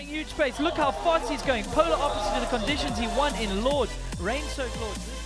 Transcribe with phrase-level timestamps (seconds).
[0.00, 0.60] clearing huge space.
[0.60, 1.64] Look how fast he's going.
[1.64, 3.92] Polar opposite to the conditions he won in Lourdes.
[4.20, 5.16] Rain-soaked Lourdes.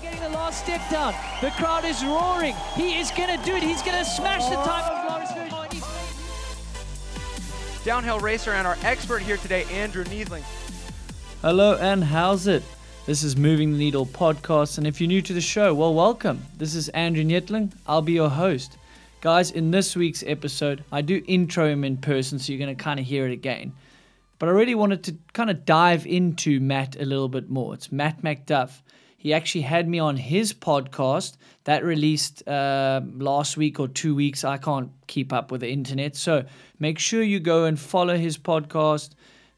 [0.00, 1.14] Getting the last step down.
[1.40, 2.54] The crowd is roaring.
[2.74, 3.62] He is going to do it.
[3.62, 5.80] He's going to smash the time of Loris Vergier.
[7.84, 10.42] Downhill racer and our expert here today, Andrew Neethling.
[11.40, 12.62] Hello and how's it?
[13.06, 16.42] This is Moving the Needle podcast, and if you're new to the show, well, welcome.
[16.56, 17.72] This is Andrew Neethling.
[17.86, 18.76] I'll be your host.
[19.20, 22.82] Guys, in this week's episode, I do intro him in person, so you're going to
[22.82, 23.72] kind of hear it again.
[24.38, 27.74] But I really wanted to kind of dive into Matt a little bit more.
[27.74, 28.82] It's Matt Macduff.
[29.16, 34.44] He actually had me on his podcast that released uh, last week or two weeks.
[34.44, 36.14] I can't keep up with the internet.
[36.14, 36.44] So
[36.78, 39.10] make sure you go and follow his podcast.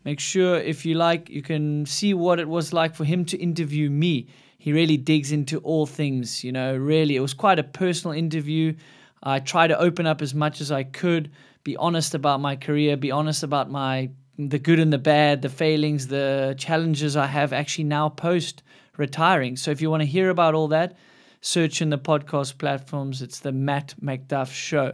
[0.04, 3.36] Make sure, if you like, you can see what it was like for him to
[3.38, 4.28] interview me.
[4.56, 7.16] He really digs into all things, you know, really.
[7.16, 8.76] It was quite a personal interview.
[9.22, 11.32] I try to open up as much as I could,
[11.64, 15.48] be honest about my career, be honest about my the good and the bad, the
[15.48, 18.62] failings, the challenges I have actually now post
[18.96, 19.56] retiring.
[19.56, 20.96] So if you want to hear about all that,
[21.40, 23.22] search in the podcast platforms.
[23.22, 24.92] It's the Matt Macduff Show.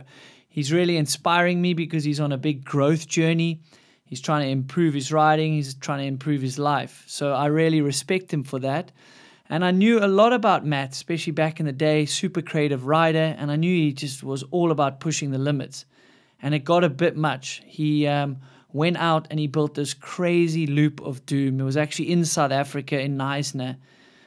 [0.49, 3.61] He's really inspiring me because he's on a big growth journey.
[4.05, 7.05] He's trying to improve his riding, he's trying to improve his life.
[7.07, 8.93] So I really respect him for that.
[9.49, 13.35] And I knew a lot about Matt, especially back in the day, super creative rider,
[13.39, 15.87] and I knew he just was all about pushing the limits.
[16.43, 17.63] And it got a bit much.
[17.65, 18.39] He um,
[18.73, 21.61] went out and he built this crazy loop of doom.
[21.61, 23.77] It was actually in South Africa in Knysna,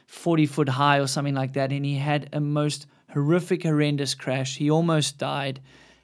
[0.06, 4.56] 40 foot high or something like that, and he had a most horrific, horrendous crash.
[4.56, 5.60] He almost died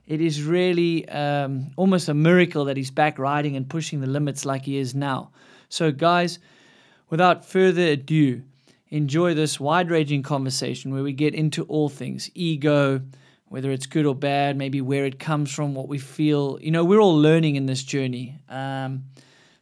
[0.07, 4.45] it is really um, almost a miracle that he's back riding and pushing the limits
[4.45, 5.31] like he is now.
[5.69, 6.39] So, guys,
[7.09, 8.43] without further ado,
[8.91, 13.01] enjoy this wide ranging conversation where we get into all things ego,
[13.53, 16.58] whether it's good or bad, maybe where it comes from, what we feel.
[16.62, 18.41] You know, we're all learning in this journey.
[18.48, 19.05] Um,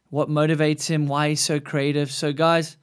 [0.09, 2.09] what motivates him, why he's so creative.
[2.09, 2.77] So, guys,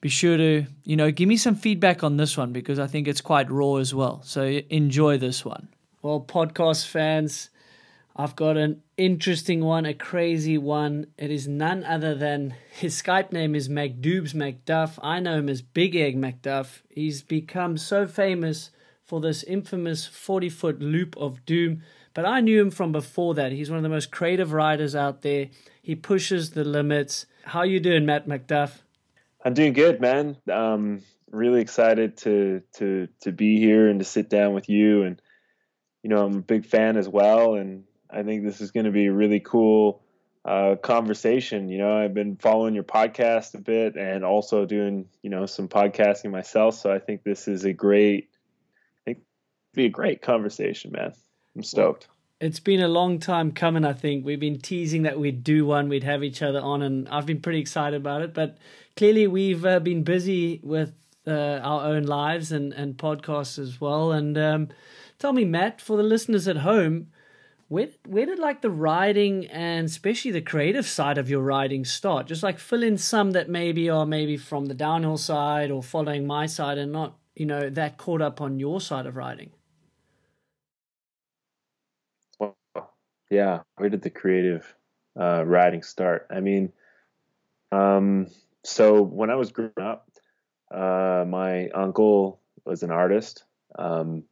[0.00, 3.06] be sure to, you know, give me some feedback on this one because I think
[3.06, 4.22] it's quite raw as well.
[4.24, 5.68] So, enjoy this one.
[6.00, 7.50] Well, podcast fans,
[8.16, 11.08] I've got an interesting one, a crazy one.
[11.18, 14.98] It is none other than his Skype name is McDoobs MacDuff.
[15.02, 16.80] I know him as Big Egg MacDuff.
[16.88, 18.70] He's become so famous
[19.08, 21.82] for this infamous 40 foot loop of doom,
[22.14, 23.50] but I knew him from before that.
[23.50, 25.48] He's one of the most creative riders out there.
[25.82, 27.26] He pushes the limits.
[27.42, 28.82] How you doing, Matt Macduff?
[29.44, 30.36] I'm doing good, man.
[30.52, 35.20] Um, really excited to to to be here and to sit down with you and
[36.02, 38.92] you know, I'm a big fan as well, and I think this is going to
[38.92, 40.02] be a really cool
[40.44, 41.68] uh, conversation.
[41.68, 45.68] You know, I've been following your podcast a bit, and also doing you know some
[45.68, 46.76] podcasting myself.
[46.76, 48.30] So I think this is a great,
[49.74, 51.12] be a great conversation, man.
[51.56, 52.08] I'm stoked.
[52.40, 53.84] It's been a long time coming.
[53.84, 57.08] I think we've been teasing that we'd do one, we'd have each other on, and
[57.08, 58.32] I've been pretty excited about it.
[58.32, 58.58] But
[58.96, 60.92] clearly, we've uh, been busy with
[61.26, 64.38] uh, our own lives and and podcasts as well, and.
[64.38, 64.68] Um,
[65.18, 67.08] Tell me, Matt, for the listeners at home,
[67.66, 72.26] where where did like the writing and especially the creative side of your writing start?
[72.28, 76.26] Just like fill in some that maybe are maybe from the downhill side or following
[76.26, 79.50] my side and not you know that caught up on your side of writing.
[83.30, 84.74] Yeah, where did the creative
[85.18, 86.26] uh, writing start?
[86.30, 86.72] I mean,
[87.72, 88.28] um,
[88.64, 90.10] so when I was growing up,
[90.70, 93.44] uh, my uncle was an artist.
[93.78, 94.24] Um,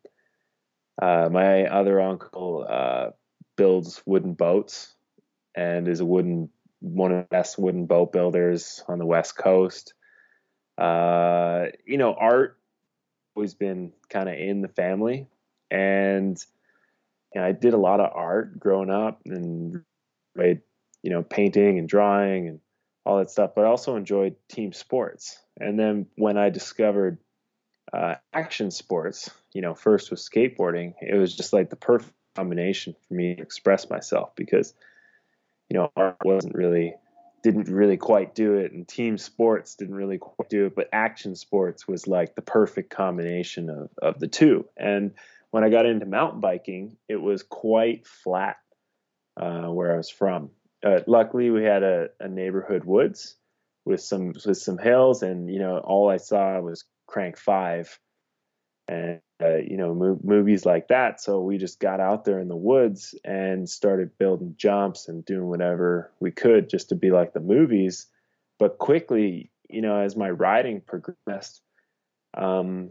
[1.01, 3.11] uh, my other uncle uh,
[3.57, 4.95] builds wooden boats
[5.55, 9.95] and is a wooden one of the best wooden boat builders on the west coast.
[10.79, 12.59] Uh, you know, art
[13.35, 15.27] always been kind of in the family,
[15.71, 16.43] and
[17.39, 19.83] know, I did a lot of art growing up and
[20.35, 20.61] made
[21.03, 22.61] you know painting and drawing and
[23.07, 23.53] all that stuff.
[23.55, 25.39] But I also enjoyed team sports.
[25.59, 27.19] And then when I discovered
[27.93, 32.95] uh, action sports, you know, first with skateboarding, it was just like the perfect combination
[33.07, 34.75] for me to express myself because,
[35.71, 36.95] you know, art wasn't really,
[37.43, 41.37] didn't really quite do it, and team sports didn't really quite do it, but action
[41.37, 44.67] sports was like the perfect combination of, of the two.
[44.77, 45.13] And
[45.57, 48.59] when I got into mountain biking, it was quite flat
[49.41, 50.51] uh, where I was from.
[50.85, 53.37] Uh, luckily, we had a, a neighborhood woods
[53.87, 57.99] with some with some hills, and you know, all I saw was Kranked five
[58.87, 62.49] and uh, you know mo- movies like that so we just got out there in
[62.49, 67.33] the woods and started building jumps and doing whatever we could just to be like
[67.33, 68.07] the movies
[68.59, 71.63] but quickly you know as my riding progressed
[72.37, 72.91] um,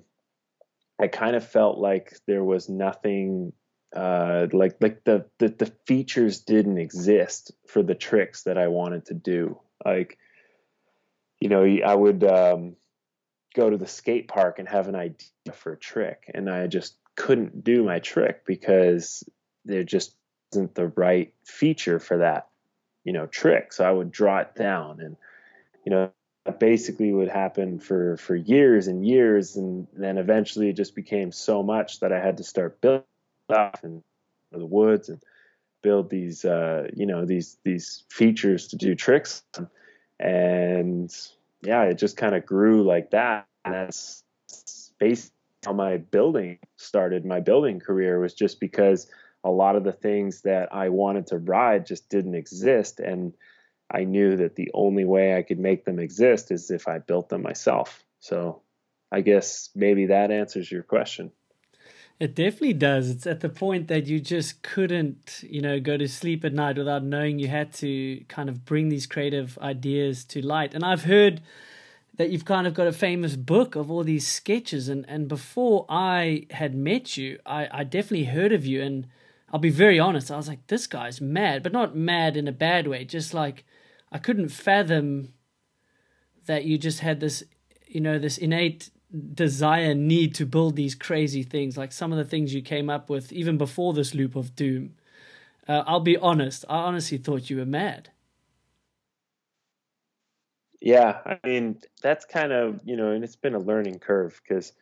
[1.00, 3.53] i kind of felt like there was nothing
[3.95, 9.06] uh, like like the, the the features didn't exist for the tricks that I wanted
[9.06, 9.59] to do.
[9.86, 10.18] Like,
[11.39, 12.75] you know, I would um,
[13.56, 16.97] go to the skate park and have an idea for a trick, and I just
[17.15, 19.24] couldn't do my trick because
[19.63, 20.13] there just
[20.51, 22.50] isn't the right feature for that,
[23.06, 23.71] you know, trick.
[23.71, 25.15] So I would draw it down, and
[25.86, 26.12] you know,
[26.51, 31.63] basically would happen for for years and years, and then eventually it just became so
[31.63, 33.03] much that I had to start building
[33.50, 34.03] stuff in
[34.51, 35.21] the woods and
[35.81, 39.44] build these, uh, you know, these these features to do tricks,
[40.19, 41.15] and
[41.62, 43.47] yeah, it just kind of grew like that.
[43.63, 44.24] And that's
[45.00, 45.33] basically
[45.65, 47.25] how my building started.
[47.25, 49.07] My building career was just because
[49.44, 53.33] a lot of the things that I wanted to ride just didn't exist, and
[53.91, 57.29] I knew that the only way I could make them exist is if I built
[57.29, 58.03] them myself.
[58.19, 58.61] So
[59.11, 61.31] I guess maybe that answers your question.
[62.19, 63.09] It definitely does.
[63.09, 66.77] It's at the point that you just couldn't, you know, go to sleep at night
[66.77, 70.73] without knowing you had to kind of bring these creative ideas to light.
[70.73, 71.41] And I've heard
[72.15, 75.85] that you've kind of got a famous book of all these sketches and and before
[75.89, 79.07] I had met you, I I definitely heard of you and
[79.51, 82.53] I'll be very honest, I was like this guy's mad, but not mad in a
[82.53, 83.65] bad way, just like
[84.12, 85.34] I couldn't fathom
[86.46, 87.44] that you just had this,
[87.88, 88.90] you know, this innate
[89.34, 93.10] desire, need to build these crazy things, like some of the things you came up
[93.10, 94.96] with even before this loop of doom.
[95.68, 98.10] Uh, I'll be honest, I honestly thought you were mad.
[100.81, 104.74] Yeah, I mean, that's kind of, you know, and it's been a learning curve because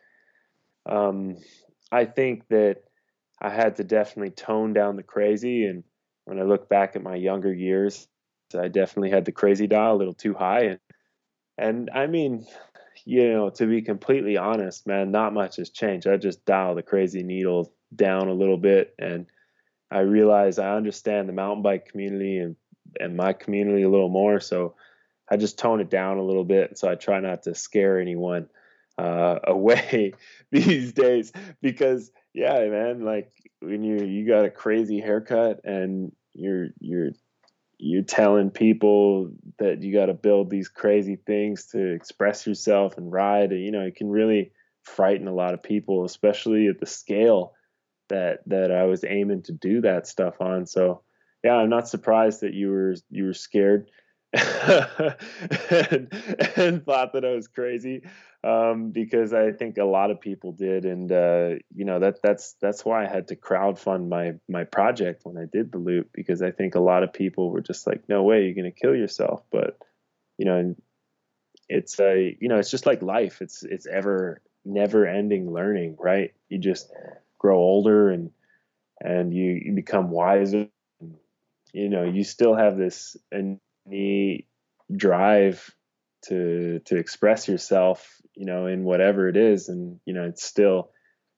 [0.84, 1.36] um,
[1.90, 2.82] I think that
[3.40, 5.64] I had to definitely tone down the crazy.
[5.64, 5.84] And
[6.24, 8.06] when I look back at my younger years,
[8.54, 10.64] I definitely had the crazy dial a little too high.
[10.64, 10.80] And,
[11.58, 12.46] and I mean,
[13.04, 16.06] you know, to be completely honest, man, not much has changed.
[16.06, 18.94] I just dial the crazy needle down a little bit.
[18.98, 19.26] And
[19.90, 22.56] I realize I understand the mountain bike community and,
[22.98, 24.40] and my community a little more.
[24.40, 24.74] So
[25.28, 26.78] I just tone it down a little bit.
[26.78, 28.48] So I try not to scare anyone
[28.98, 30.12] uh, away
[30.50, 36.68] these days because yeah, man, like when you you got a crazy haircut and you're
[36.80, 37.10] you're
[37.78, 43.12] you're telling people that you got to build these crazy things to express yourself and
[43.12, 47.54] ride you know it can really frighten a lot of people especially at the scale
[48.08, 50.66] that that I was aiming to do that stuff on.
[50.66, 51.02] So
[51.42, 53.90] yeah I'm not surprised that you were you were scared
[54.34, 56.12] and,
[56.56, 58.02] and, thought that I was crazy
[58.42, 62.54] um, because I think a lot of people did, and uh, you know that that's
[62.60, 66.42] that's why I had to crowdfund my my project when I did the loop because
[66.42, 69.42] I think a lot of people were just like, no way, you're gonna kill yourself,
[69.52, 69.78] but
[70.36, 70.74] you know,
[71.68, 76.32] it's a you know it's just like life, it's it's ever never ending learning, right?
[76.48, 76.90] You just
[77.38, 78.30] grow older and
[79.00, 80.68] and you, you become wiser.
[81.72, 84.46] You know, you still have this and any
[84.94, 85.74] drive
[86.26, 90.90] to to express yourself, you know, in whatever it is, and you know, it's still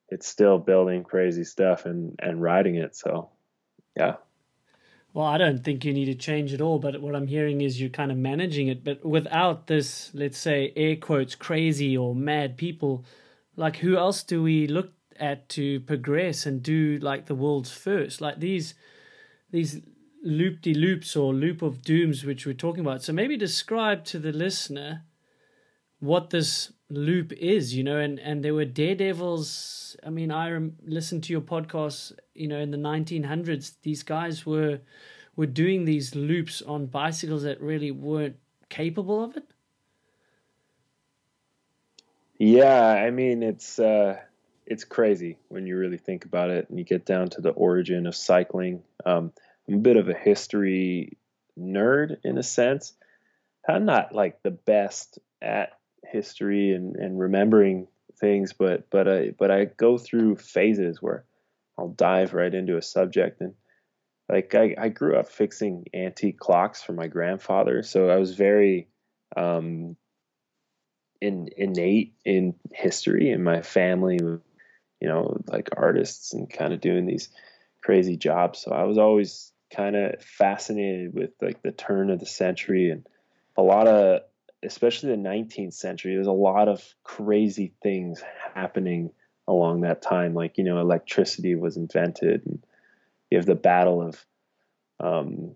[0.09, 2.97] it's still building crazy stuff and and riding it.
[2.97, 3.31] So,
[3.97, 4.17] yeah.
[5.17, 7.81] Well, I don't think you need to change at all, but what I'm hearing is
[7.81, 12.59] you're kind of managing it, but without this, let's say, air quotes, crazy or mad
[12.59, 13.03] people,
[13.57, 18.21] like who else do we look at to progress and do like the world's first?
[18.21, 18.75] Like these,
[19.51, 19.81] these
[20.27, 23.03] loop de loops or loop of dooms which we're talking about.
[23.03, 25.05] So maybe describe to the listener
[26.01, 29.97] what this loop is, you know, and, and there were daredevils.
[30.05, 33.75] I mean, I rem- listened to your podcast, you know, in the 1900s.
[33.83, 34.81] These guys were
[35.37, 38.37] were doing these loops on bicycles that really weren't
[38.71, 39.45] capable of it.
[42.39, 44.19] Yeah, I mean, it's uh,
[44.67, 48.07] it's crazy when you really think about it, and you get down to the origin
[48.07, 48.83] of cycling.
[49.05, 49.33] Um,
[49.69, 51.19] I'm a bit of a history
[51.59, 52.93] nerd in a sense.
[53.69, 55.73] I'm not like the best at
[56.05, 61.25] history and, and remembering things, but but I but I go through phases where
[61.79, 63.55] I'll dive right into a subject and
[64.29, 68.89] like I, I grew up fixing antique clocks for my grandfather, so I was very
[69.37, 69.97] um,
[71.21, 74.41] in, innate in history in my family, you
[75.09, 77.29] know, like artists and kind of doing these
[77.83, 78.61] crazy jobs.
[78.61, 83.07] So I was always kind of fascinated with like the turn of the century and
[83.57, 84.23] a lot of
[84.63, 88.23] especially the 19th century there's a lot of crazy things
[88.55, 89.11] happening
[89.47, 92.65] along that time like you know electricity was invented and
[93.31, 94.25] you have the battle of
[94.99, 95.55] um,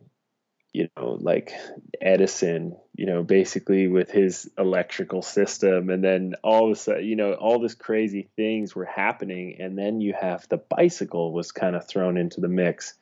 [0.73, 1.53] you know, like
[2.01, 5.91] Edison, you know, basically with his electrical system.
[5.91, 9.57] And then all of a sudden, you know, all this crazy things were happening.
[9.59, 12.95] And then you have the bicycle was kind of thrown into the mix.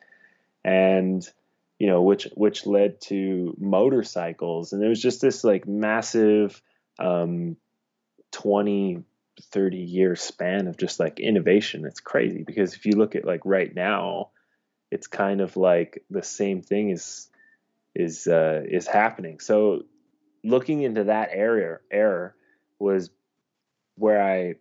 [0.68, 1.28] And,
[1.78, 4.72] you know, which, which led to motorcycles.
[4.72, 6.60] And it was just this like massive,
[6.98, 7.56] um,
[8.32, 9.04] 20,
[9.40, 11.84] 30 year span of just like innovation.
[11.84, 14.30] It's crazy because if you look at like right now,
[14.90, 17.28] it's kind of like the same thing is
[17.94, 19.40] is uh, is happening.
[19.40, 19.84] So
[20.44, 22.34] looking into that area error
[22.78, 23.10] was
[23.96, 24.54] where I,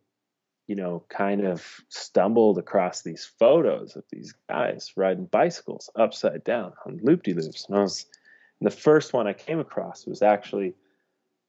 [0.68, 6.74] you know, kind of stumbled across these photos of these guys riding bicycles upside down
[6.86, 7.66] on loop de loops.
[7.68, 8.06] And I was
[8.60, 10.76] and the first one I came across was actually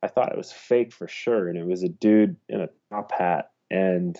[0.02, 3.12] I thought it was fake for sure, and it was a dude in a top
[3.12, 4.16] hat and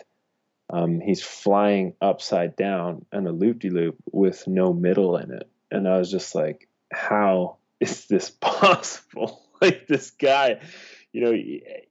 [0.71, 5.49] um, he's flying upside down on a loop de loop with no middle in it.
[5.71, 9.43] And I was just like, how is this possible?
[9.61, 10.61] like this guy,
[11.12, 11.33] you know,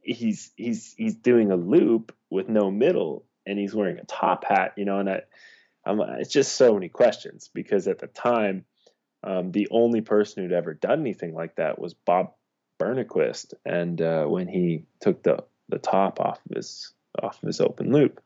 [0.01, 4.73] he's he's he's doing a loop with no middle, and he's wearing a top hat,
[4.77, 5.21] you know, and I,
[5.85, 8.65] I'm, it's just so many questions because at the time,
[9.23, 12.33] um, the only person who'd ever done anything like that was Bob
[12.79, 17.59] Burnquist, and uh, when he took the the top off of his off of his
[17.59, 18.21] open loop,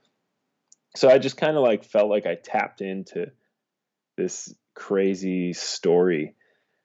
[0.96, 3.32] so I just kind of like felt like I tapped into
[4.18, 6.36] this crazy story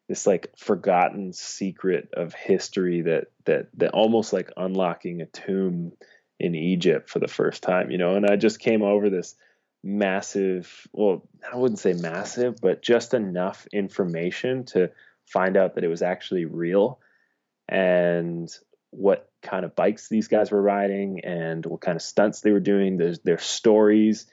[0.08, 5.92] this like forgotten secret of history that that that almost like unlocking a tomb
[6.38, 8.14] in Egypt for the first time, you know.
[8.14, 9.34] And I just came over this
[9.82, 14.90] massive, well, I wouldn't say massive, but just enough information to
[15.26, 17.00] find out that it was actually real
[17.68, 18.48] and
[18.90, 22.60] what kind of bikes these guys were riding and what kind of stunts they were
[22.60, 24.26] doing, their, their stories,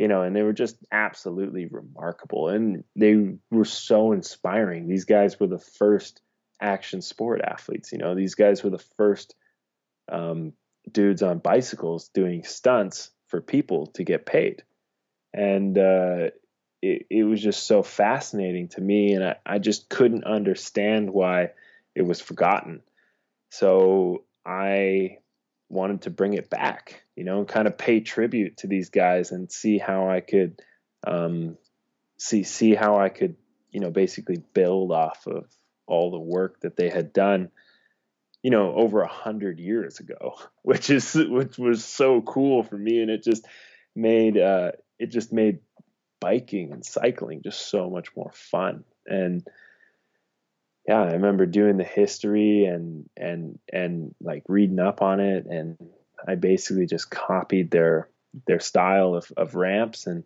[0.00, 4.88] you know, and they were just absolutely remarkable and they were so inspiring.
[4.88, 6.22] These guys were the first
[6.58, 9.34] action sport athletes, you know, these guys were the first
[10.10, 10.54] um,
[10.90, 14.62] dudes on bicycles doing stunts for people to get paid.
[15.34, 16.30] And uh,
[16.80, 21.50] it, it was just so fascinating to me, and I, I just couldn't understand why
[21.94, 22.80] it was forgotten.
[23.50, 25.18] So I
[25.70, 29.30] wanted to bring it back, you know, and kind of pay tribute to these guys
[29.30, 30.60] and see how I could
[31.06, 31.56] um,
[32.18, 33.36] see see how I could,
[33.70, 35.46] you know, basically build off of
[35.86, 37.50] all the work that they had done,
[38.42, 43.00] you know, over a hundred years ago, which is which was so cool for me,
[43.00, 43.46] and it just
[43.94, 45.60] made uh, it just made
[46.20, 48.84] biking and cycling just so much more fun.
[49.06, 49.46] And
[50.86, 55.76] yeah, I remember doing the history and and and like reading up on it, and
[56.26, 58.08] I basically just copied their
[58.46, 60.24] their style of, of ramps, and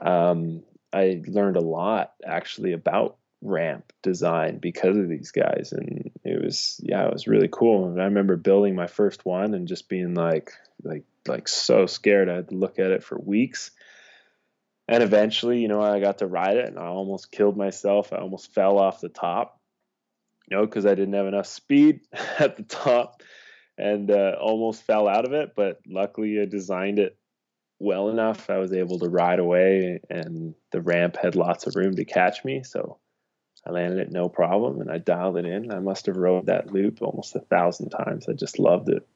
[0.00, 6.42] um, I learned a lot actually about ramp design because of these guys, and it
[6.42, 7.88] was yeah, it was really cool.
[7.88, 12.30] And I remember building my first one and just being like like like so scared.
[12.30, 13.70] I had to look at it for weeks.
[14.90, 18.10] And eventually, you know, I got to ride it and I almost killed myself.
[18.10, 19.57] I almost fell off the top
[20.48, 22.00] you know, because I didn't have enough speed
[22.38, 23.22] at the top
[23.76, 25.52] and uh, almost fell out of it.
[25.54, 27.16] But luckily, I designed it
[27.78, 28.50] well enough.
[28.50, 32.44] I was able to ride away, and the ramp had lots of room to catch
[32.44, 32.64] me.
[32.64, 32.98] So
[33.66, 35.70] I landed it no problem, and I dialed it in.
[35.70, 38.28] I must have rode that loop almost a thousand times.
[38.28, 39.06] I just loved it.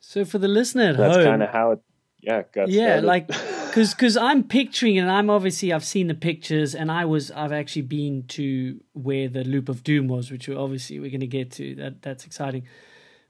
[0.00, 1.80] So for the listener at That's home, kind of how it,
[2.20, 3.04] yeah, got yeah, started.
[3.06, 3.30] like
[3.78, 7.52] because because I'm picturing and I'm obviously I've seen the pictures and I was I've
[7.52, 11.52] actually been to where the loop of doom was, which obviously we're going to get
[11.52, 11.76] to.
[11.76, 12.64] That that's exciting.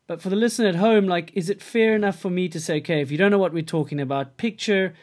[0.06, 2.78] But for the listener at home, like, is it fair enough for me to say,
[2.78, 4.94] okay, if you don't know what we're talking about, picture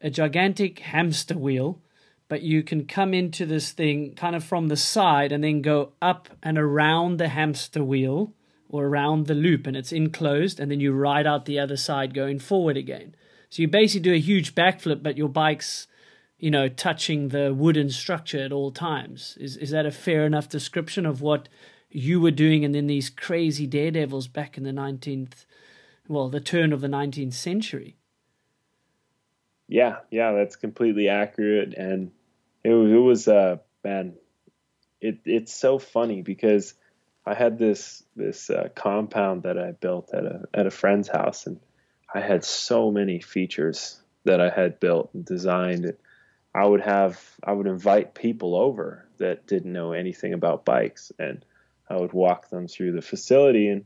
[0.00, 1.82] a gigantic hamster wheel,
[2.28, 5.92] but you can come into this thing kind of from the side and then go
[6.00, 8.32] up and around the hamster wheel
[8.70, 12.14] or around the loop, and it's enclosed, and then you ride out the other side
[12.14, 13.14] going forward again.
[13.54, 15.86] So you basically do a huge backflip, but your bike's,
[16.40, 19.38] you know, touching the wooden structure at all times.
[19.40, 21.48] Is is that a fair enough description of what
[21.88, 25.46] you were doing and then these crazy daredevils back in the nineteenth
[26.08, 27.96] well, the turn of the nineteenth century?
[29.68, 31.74] Yeah, yeah, that's completely accurate.
[31.74, 32.10] And
[32.64, 34.14] it was it was uh man,
[35.00, 36.74] it it's so funny because
[37.24, 41.46] I had this this uh, compound that I built at a at a friend's house
[41.46, 41.60] and
[42.14, 45.94] I had so many features that I had built and designed.
[46.54, 51.44] I would have I would invite people over that didn't know anything about bikes, and
[51.90, 53.68] I would walk them through the facility.
[53.68, 53.84] And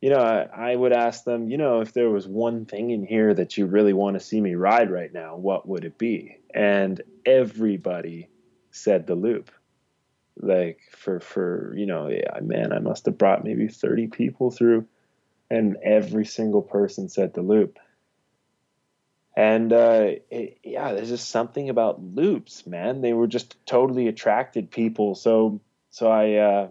[0.00, 3.06] you know, I, I would ask them, you know, if there was one thing in
[3.06, 6.38] here that you really want to see me ride right now, what would it be?
[6.54, 8.28] And everybody
[8.70, 9.50] said the loop.
[10.36, 14.86] like for for you know yeah man I must have brought maybe 30 people through
[15.50, 17.78] and every single person said the loop.
[19.36, 23.00] And uh, it, yeah there's just something about loops man.
[23.00, 25.14] They were just totally attracted people.
[25.14, 25.60] So
[25.90, 26.68] so I uh,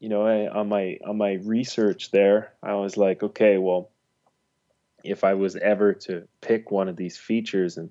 [0.00, 3.90] you know I, on my on my research there I was like okay well
[5.04, 7.90] if I was ever to pick one of these features and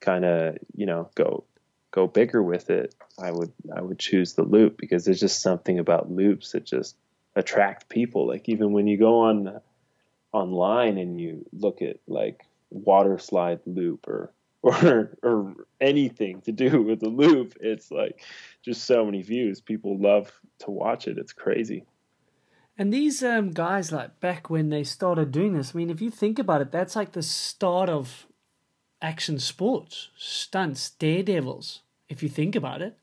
[0.00, 1.44] kind of you know go
[1.90, 5.78] go bigger with it, I would I would choose the loop because there's just something
[5.78, 6.96] about loops that just
[7.36, 8.26] attract people.
[8.26, 9.60] Like even when you go on
[10.32, 16.82] online and you look at like water slide loop or or or anything to do
[16.82, 18.22] with the loop, it's like
[18.62, 19.60] just so many views.
[19.60, 21.18] People love to watch it.
[21.18, 21.84] It's crazy.
[22.78, 26.10] And these um, guys, like back when they started doing this, I mean, if you
[26.10, 28.26] think about it, that's like the start of
[29.02, 32.96] action sports, stunts, daredevils, if you think about it.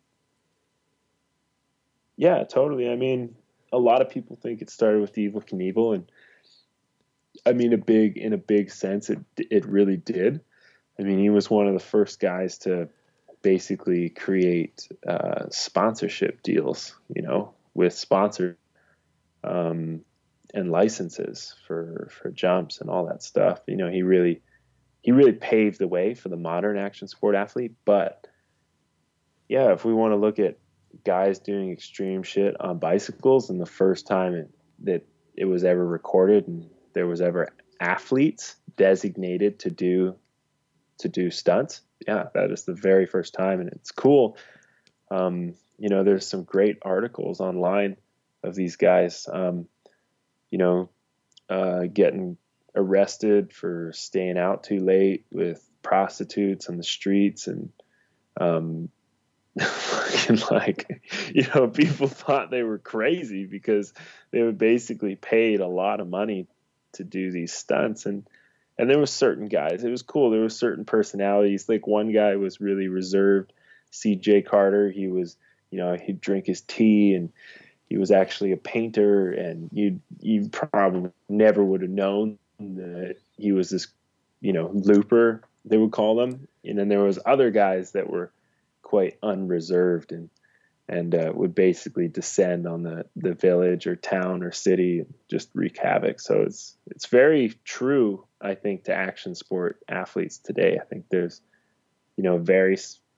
[2.16, 2.90] Yeah, totally.
[2.90, 3.36] I mean,
[3.72, 6.12] a lot of people think it started with Evel Knievel, and
[7.46, 10.42] I mean, a big in a big sense, it it really did.
[11.00, 12.90] I mean, he was one of the first guys to
[13.42, 18.58] basically create uh, sponsorship deals, you know, with sponsors
[19.44, 20.02] um,
[20.54, 23.62] and licenses for for jumps and all that stuff.
[23.68, 24.42] You know, he really
[25.02, 27.74] he really paved the way for the modern action sport athlete.
[27.86, 28.28] But
[29.48, 30.58] yeah, if we want to look at
[31.04, 34.50] guys doing extreme shit on bicycles, and the first time it,
[34.84, 35.06] that
[35.36, 40.16] it was ever recorded and there was ever athletes designated to do
[41.00, 44.38] to do stunts, yeah, that is the very first time, and it's cool.
[45.10, 47.96] Um, you know, there's some great articles online
[48.44, 49.68] of these guys, um,
[50.52, 50.90] you know,
[51.50, 52.38] uh, getting
[52.76, 57.72] arrested for staying out too late with prostitutes on the streets and
[58.40, 58.90] um,
[60.52, 61.02] like
[61.34, 63.94] you know people thought they were crazy because
[64.32, 66.48] they were basically paid a lot of money
[66.94, 68.06] to do these stunts.
[68.06, 68.28] And
[68.78, 69.84] and there was certain guys.
[69.84, 70.30] It was cool.
[70.30, 71.68] There was certain personalities.
[71.68, 73.54] Like one guy was really reserved.
[73.92, 75.36] Cj carter he was
[75.72, 77.32] you know he'd drink his tea and
[77.88, 79.32] he was actually a painter.
[79.32, 83.88] And you you probably never would have known that he was this,
[84.42, 86.48] you know, looper they would call them.
[86.64, 88.32] And then there was other guys that were
[88.90, 90.32] quite unreserved and
[90.88, 95.52] and uh, would basically descend on the the village or town or city and just
[95.54, 96.20] wreak havoc.
[96.20, 100.80] So it's it's very true, I think, to action sport athletes today.
[100.82, 101.40] I think there's,
[102.18, 102.78] you know, very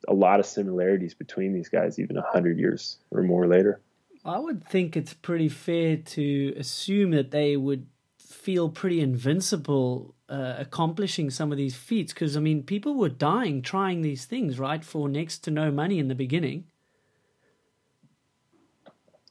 [0.09, 3.79] a lot of similarities between these guys, even a hundred years or more later.
[4.25, 7.87] I would think it's pretty fair to assume that they would
[8.19, 13.61] feel pretty invincible uh, accomplishing some of these feats because I mean people were dying
[13.61, 16.63] trying these things right for next to no money in the beginning.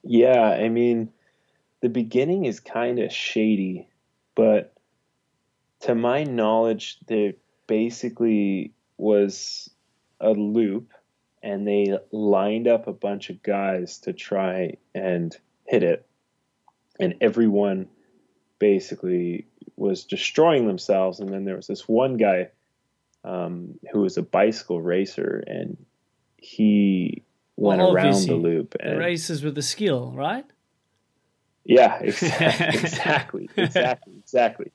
[0.03, 1.11] Yeah, I mean
[1.81, 3.89] the beginning is kind of shady,
[4.35, 4.75] but
[5.81, 7.33] to my knowledge there
[7.67, 9.71] basically was
[10.21, 10.93] a loop
[11.43, 15.35] and they lined up a bunch of guys to try and
[15.67, 16.07] hit it
[16.99, 17.89] and everyone
[18.59, 19.47] basically
[19.81, 21.21] was destroying themselves.
[21.21, 22.49] And then there was this one guy
[23.25, 25.77] um, who was a bicycle racer, and
[26.37, 27.25] he
[27.57, 28.77] went well, around the loop.
[28.79, 30.45] And, races with the skill, right?
[31.65, 34.73] Yeah, exactly, exactly, exactly, exactly.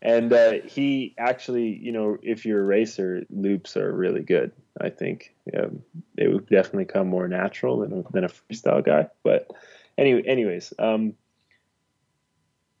[0.00, 4.52] And uh, he actually, you know, if you're a racer, loops are really good.
[4.80, 5.82] I think um,
[6.16, 9.08] it would definitely come more natural than a, than a freestyle guy.
[9.24, 9.50] But
[9.96, 11.14] anyway, anyways, um,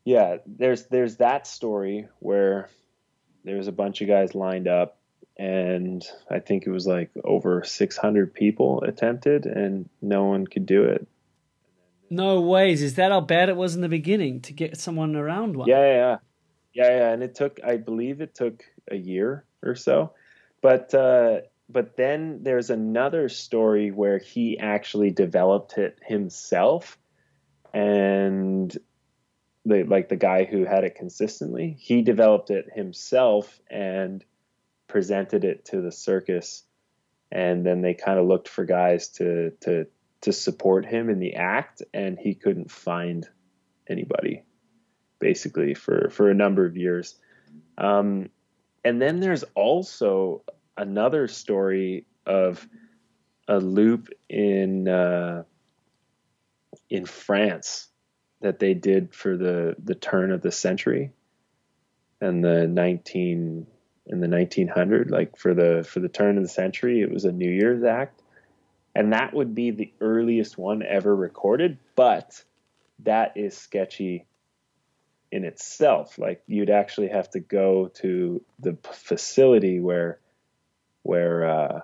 [0.08, 2.70] yeah, there's there's that story where
[3.44, 4.96] there was a bunch of guys lined up,
[5.36, 10.84] and I think it was like over 600 people attempted, and no one could do
[10.84, 11.06] it.
[12.08, 12.82] No ways.
[12.82, 15.68] Is that how bad it was in the beginning to get someone around one?
[15.68, 16.16] Yeah, yeah,
[16.72, 17.12] yeah, yeah.
[17.12, 20.14] And it took, I believe, it took a year or so,
[20.62, 26.96] but uh, but then there's another story where he actually developed it himself,
[27.74, 28.74] and
[29.68, 34.24] the like the guy who had it consistently, he developed it himself and
[34.86, 36.64] presented it to the circus,
[37.30, 39.86] and then they kind of looked for guys to to
[40.22, 43.28] to support him in the act, and he couldn't find
[43.88, 44.42] anybody,
[45.18, 47.16] basically for for a number of years.
[47.76, 48.30] Um,
[48.84, 50.44] and then there's also
[50.76, 52.66] another story of
[53.46, 55.44] a loop in uh,
[56.88, 57.87] in France
[58.40, 61.12] that they did for the the turn of the century
[62.20, 63.66] and the 19
[64.06, 67.32] in the 1900 like for the for the turn of the century it was a
[67.32, 68.22] new year's act
[68.98, 71.78] and that would be the earliest one ever recorded.
[71.94, 72.42] But
[73.04, 74.26] that is sketchy
[75.30, 76.18] in itself.
[76.18, 80.18] Like you'd actually have to go to the facility where
[81.04, 81.80] where uh,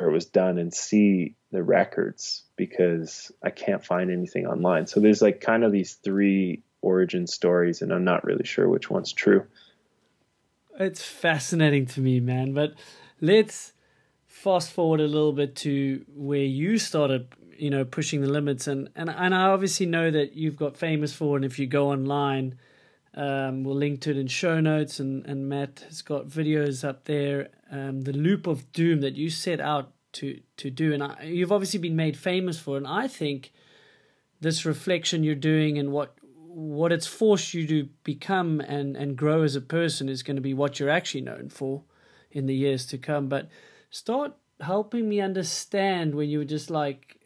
[0.00, 4.86] it was done and see the records because I can't find anything online.
[4.86, 8.90] So there's like kind of these three origin stories, and I'm not really sure which
[8.90, 9.46] one's true.
[10.78, 12.52] It's fascinating to me, man.
[12.52, 12.74] But
[13.20, 13.72] let's
[14.26, 18.88] fast forward a little bit to where you started, you know, pushing the limits, and
[18.96, 22.58] and and I obviously know that you've got famous for, and if you go online.
[23.16, 27.04] Um, we'll link to it in show notes, and, and Matt has got videos up
[27.04, 27.50] there.
[27.70, 31.52] Um, the loop of doom that you set out to to do, and I, you've
[31.52, 32.76] obviously been made famous for.
[32.76, 33.52] And I think
[34.40, 39.42] this reflection you're doing and what what it's forced you to become and and grow
[39.42, 41.82] as a person is going to be what you're actually known for
[42.32, 43.28] in the years to come.
[43.28, 43.48] But
[43.90, 47.20] start helping me understand when you were just like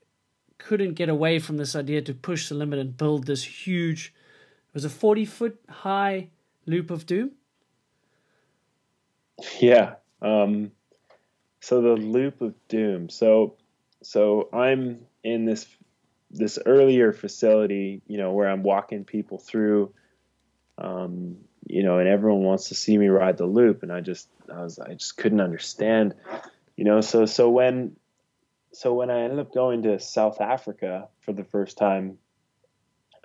[0.58, 4.12] couldn't get away from this idea to push the limit and build this huge
[4.78, 6.28] was a 40 foot high
[6.66, 7.32] loop of doom
[9.60, 10.70] yeah um
[11.60, 13.08] so the loop of doom.
[13.08, 13.56] So
[14.02, 15.66] so I'm in this
[16.30, 19.92] this earlier facility, you know, where I'm walking people through,
[20.76, 24.28] um, you know, and everyone wants to see me ride the loop, and I just
[24.52, 26.14] I was I just couldn't understand,
[26.76, 27.00] you know.
[27.00, 27.96] So so when
[28.72, 32.18] so when I ended up going to South Africa for the first time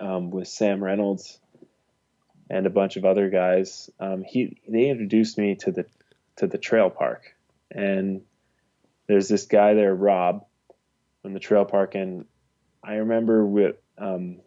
[0.00, 1.38] um, with Sam Reynolds
[2.50, 5.86] and a bunch of other guys, um, he they introduced me to the
[6.36, 7.34] to the trail park.
[7.70, 8.22] And
[9.06, 10.44] there's this guy there, Rob,
[11.22, 12.26] from the trail park, and
[12.82, 14.40] I remember with um,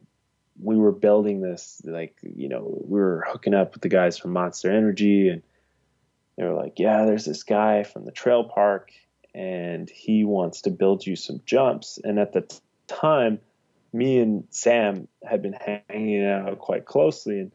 [0.61, 4.33] we were building this like you know we were hooking up with the guys from
[4.33, 5.41] Monster Energy, and
[6.37, 8.91] they were like, yeah, there's this guy from the trail park,
[9.33, 12.57] and he wants to build you some jumps, and at the t-
[12.87, 13.39] time.
[13.93, 15.57] Me and Sam had been
[15.89, 17.51] hanging out quite closely, and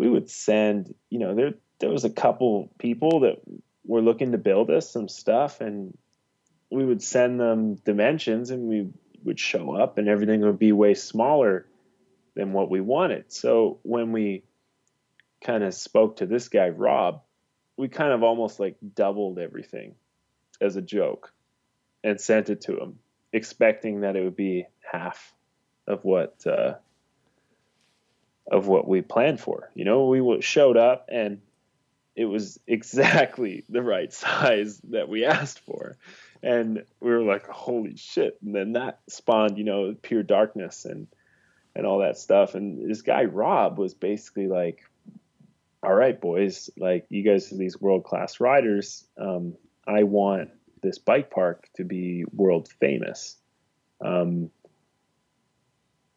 [0.00, 3.36] we would send, you know, there there was a couple people that
[3.84, 5.94] were looking to build us some stuff and
[6.70, 8.88] we would send them dimensions and we
[9.24, 11.66] would show up and everything would be way smaller
[12.34, 13.30] than what we wanted.
[13.30, 14.44] So when we
[15.44, 17.20] kind of spoke to this guy Rob,
[17.76, 19.96] we kind of almost like doubled everything
[20.62, 21.30] as a joke
[22.02, 23.00] and sent it to him,
[23.34, 25.34] expecting that it would be half
[25.86, 26.76] of what uh,
[28.50, 29.70] of what we planned for.
[29.74, 31.40] You know, we showed up and
[32.16, 35.96] it was exactly the right size that we asked for.
[36.42, 38.38] And we were like, holy shit.
[38.44, 41.06] And then that spawned, you know, pure darkness and,
[41.74, 42.54] and all that stuff.
[42.54, 44.82] And this guy, Rob, was basically like,
[45.82, 49.04] all right, boys, like you guys are these world class riders.
[49.18, 49.54] Um,
[49.86, 50.50] I want
[50.82, 53.36] this bike park to be world famous.
[54.02, 54.50] Um,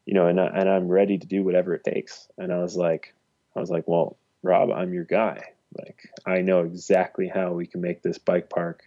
[0.05, 2.27] you know, and, I, and I'm ready to do whatever it takes.
[2.37, 3.13] And I was like,
[3.55, 5.41] I was like, well, Rob, I'm your guy.
[5.77, 8.83] Like I know exactly how we can make this bike park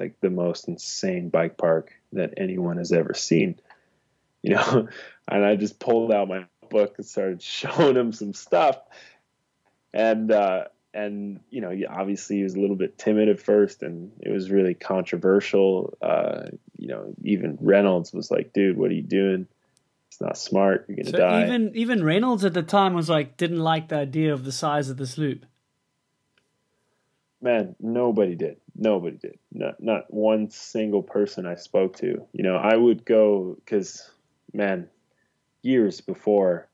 [0.00, 3.60] like the most insane bike park that anyone has ever seen.
[4.42, 4.88] You know,
[5.28, 8.78] and I just pulled out my book and started showing him some stuff.
[9.92, 14.12] And uh and you know, obviously he was a little bit timid at first and
[14.18, 15.92] it was really controversial.
[16.00, 16.44] Uh,
[16.78, 19.46] you know, even Reynolds was like, dude, what are you doing?
[20.20, 20.84] It's not smart.
[20.88, 21.44] You're gonna so die.
[21.44, 24.90] Even even Reynolds at the time was like didn't like the idea of the size
[24.90, 25.46] of this loop
[27.40, 28.56] man, nobody did.
[28.76, 29.38] Nobody did.
[29.52, 32.26] Not not one single person I spoke to.
[32.32, 34.10] You know, I would go because,
[34.52, 34.88] man,
[35.62, 36.68] years before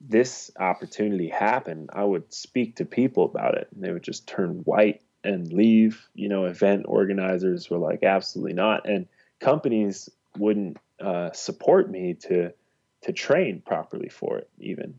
[0.00, 4.60] this opportunity happened, I would speak to people about it, and they would just turn
[4.64, 6.08] white and leave.
[6.14, 9.06] You know, event organizers were like, absolutely not, and
[9.40, 12.52] companies wouldn't uh, support me to
[13.02, 14.94] to train properly for it, even.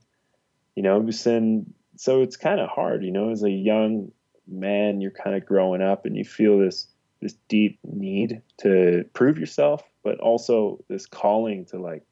[0.75, 3.03] You know, and so it's kind of hard.
[3.03, 4.11] You know, as a young
[4.47, 6.87] man, you're kind of growing up and you feel this
[7.21, 12.03] this deep need to prove yourself, but also this calling to like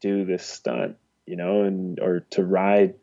[0.00, 2.94] do this stunt, you know, and or to ride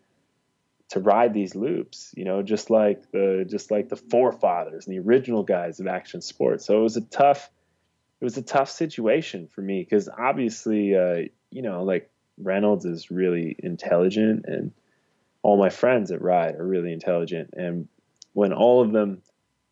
[0.89, 4.99] to ride these loops, you know, just like the just like the forefathers and the
[4.99, 6.65] original guys of action sports.
[6.65, 7.49] So it was a tough
[8.19, 13.11] it was a tough situation for me because obviously, uh, you know, like Reynolds is
[13.11, 14.71] really intelligent and
[15.43, 17.51] all my friends at Ride are really intelligent.
[17.53, 17.87] And
[18.33, 19.21] when all of them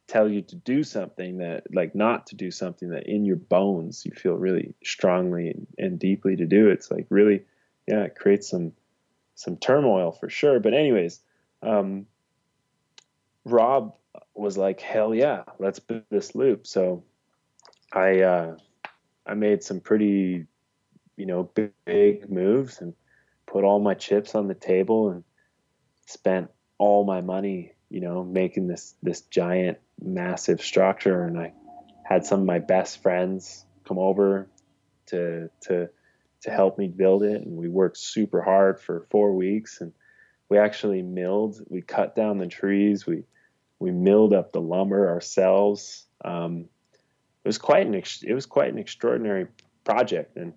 [0.07, 4.05] tell you to do something that like not to do something that in your bones
[4.05, 7.41] you feel really strongly and, deeply to do it's like really
[7.87, 8.71] yeah it creates some
[9.33, 10.59] some turmoil for sure.
[10.59, 11.19] But anyways
[11.63, 12.05] um,
[13.43, 13.95] rob
[14.35, 16.67] was like hell yeah let's build this loop.
[16.67, 17.03] So
[17.95, 18.57] I uh,
[19.25, 20.45] I made some pretty,
[21.15, 22.93] you know, big, big moves and
[23.47, 25.23] put all my chips on the table and
[26.05, 31.23] spent all my money, you know, making this this giant, massive structure.
[31.23, 31.53] And I
[32.03, 34.49] had some of my best friends come over
[35.07, 35.89] to to
[36.41, 39.79] to help me build it, and we worked super hard for four weeks.
[39.79, 39.93] And
[40.49, 43.23] we actually milled, we cut down the trees, we
[43.79, 46.05] we milled up the lumber ourselves.
[46.23, 46.65] Um,
[47.45, 49.45] it was quite an ex- it was quite an extraordinary
[49.83, 50.53] project, and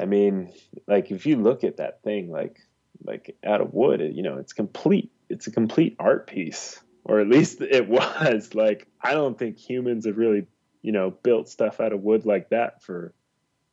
[0.00, 0.52] I mean,
[0.88, 2.58] like if you look at that thing, like
[3.04, 5.12] like out of wood, it, you know, it's complete.
[5.28, 8.52] It's a complete art piece, or at least it was.
[8.52, 10.48] Like I don't think humans have really,
[10.82, 13.14] you know, built stuff out of wood like that for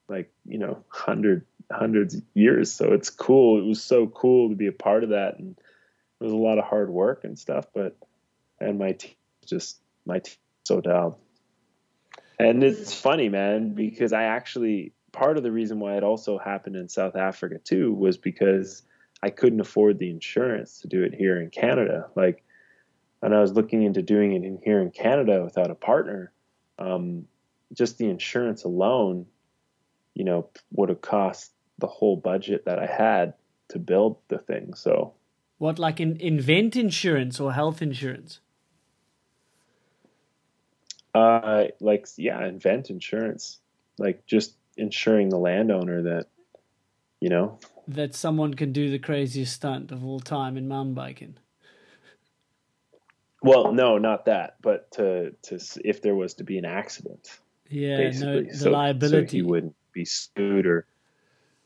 [0.07, 2.71] like you know hundred hundreds of years.
[2.71, 3.59] So it's cool.
[3.59, 6.59] It was so cool to be a part of that, and it was a lot
[6.59, 7.65] of hard work and stuff.
[7.73, 7.97] But
[8.59, 9.15] and my team
[9.47, 10.35] just my team
[10.67, 11.15] so down.
[12.39, 16.75] And it's funny, man, because I actually part of the reason why it also happened
[16.75, 18.83] in South Africa too was because
[19.23, 22.07] I couldn't afford the insurance to do it here in Canada.
[22.15, 22.43] Like,
[23.23, 26.31] and I was looking into doing it in here in Canada without a partner.
[26.77, 27.25] Um,
[27.73, 29.25] just the insurance alone,
[30.13, 33.33] you know, would have cost the whole budget that I had
[33.69, 34.75] to build the thing.
[34.75, 35.13] So,
[35.57, 38.39] what like in invent insurance or health insurance?
[41.17, 43.59] Uh, like yeah, invent insurance,
[43.97, 46.27] like just ensuring the landowner that,
[47.19, 51.35] you know, that someone can do the craziest stunt of all time in mountain biking.
[53.41, 57.97] Well, no, not that, but to to if there was to be an accident, yeah,
[57.97, 59.27] basically, no, the so, liability.
[59.27, 60.85] so he wouldn't be sued or,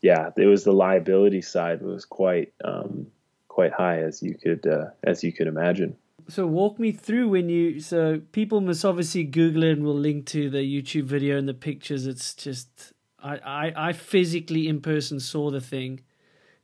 [0.02, 3.08] yeah, it was the liability side was quite um,
[3.50, 5.98] quite high as you could uh, as you could imagine.
[6.30, 10.26] So walk me through when you so people must obviously Google it and we'll link
[10.28, 12.08] to the YouTube video and the pictures.
[12.08, 16.02] It's just I, I, I physically in person saw the thing.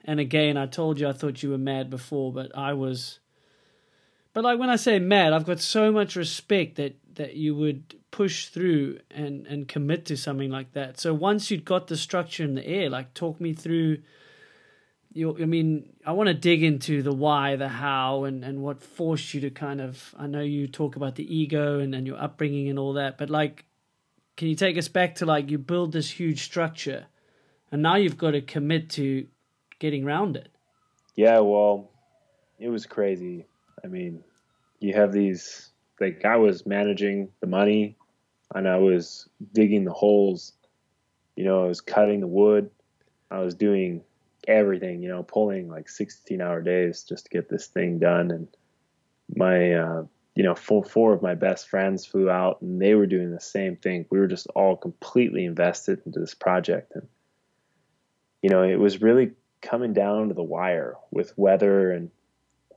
[0.06, 3.20] And again, I told you I thought you were mad before, but I was
[4.38, 7.96] but like when I say mad, I've got so much respect that, that you would
[8.12, 11.00] push through and, and commit to something like that.
[11.00, 13.98] So once you'd got the structure in the air, like talk me through
[15.18, 18.82] you I mean, I want to dig into the why, the how, and, and what
[18.82, 20.14] forced you to kind of.
[20.18, 23.30] I know you talk about the ego and, and your upbringing and all that, but
[23.30, 23.66] like,
[24.38, 27.08] can you take us back to like you build this huge structure,
[27.72, 29.28] and now you've got to commit to
[29.80, 30.50] getting around it?
[31.16, 31.90] Yeah, well,
[32.60, 33.48] it was crazy.
[33.84, 34.24] I mean,
[34.80, 37.98] you have these like I was managing the money,
[38.54, 40.54] and I was digging the holes.
[41.36, 42.70] You know, I was cutting the wood.
[43.32, 44.04] I was doing
[44.48, 48.32] everything, you know, pulling like 16 hour days just to get this thing done.
[48.32, 48.48] And
[49.36, 50.04] my, uh,
[50.36, 53.42] you know, four, four of my best friends flew out and they were doing the
[53.42, 54.06] same thing.
[54.10, 56.94] We were just all completely invested into this project.
[56.96, 57.08] And,
[58.42, 59.32] you know, it was really
[59.62, 62.12] coming down to the wire with weather and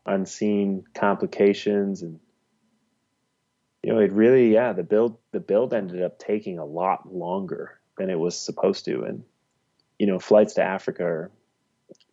[0.04, 2.02] unseen complications.
[2.02, 2.18] And,
[3.82, 7.78] you know, it really, yeah, the build, the build ended up taking a lot longer
[7.96, 9.02] than it was supposed to.
[9.02, 9.22] And,
[9.98, 11.30] you know, flights to Africa are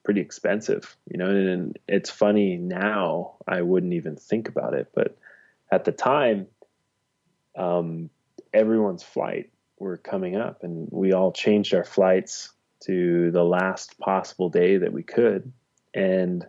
[0.07, 5.17] pretty expensive, you know, and it's funny now, I wouldn't even think about it, but
[5.69, 6.47] at the time,
[7.57, 8.09] um,
[8.53, 12.53] everyone's flight were coming up and we all changed our flights
[12.85, 15.51] to the last possible day that we could.
[15.93, 16.47] And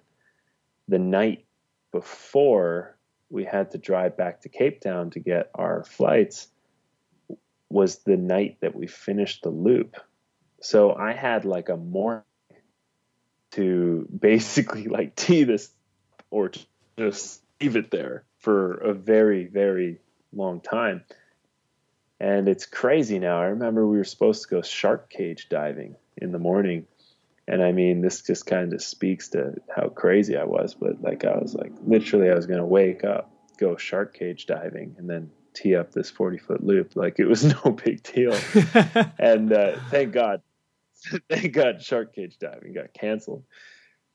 [0.86, 1.44] the night
[1.90, 2.96] before
[3.28, 6.46] we had to drive back to Cape Town to get our flights
[7.68, 9.96] was the night that we finished the loop.
[10.60, 12.22] So I had like a morning
[13.52, 15.70] to basically like tee this
[16.30, 16.50] or
[16.98, 19.98] just leave it there for a very, very
[20.32, 21.04] long time.
[22.20, 23.40] And it's crazy now.
[23.40, 26.86] I remember we were supposed to go shark cage diving in the morning.
[27.46, 30.74] And I mean, this just kind of speaks to how crazy I was.
[30.74, 34.46] But like, I was like, literally, I was going to wake up, go shark cage
[34.46, 36.96] diving, and then tee up this 40 foot loop.
[36.96, 38.36] Like, it was no big deal.
[39.18, 40.42] and uh, thank God
[41.30, 43.44] thank God shark cage diving got canceled.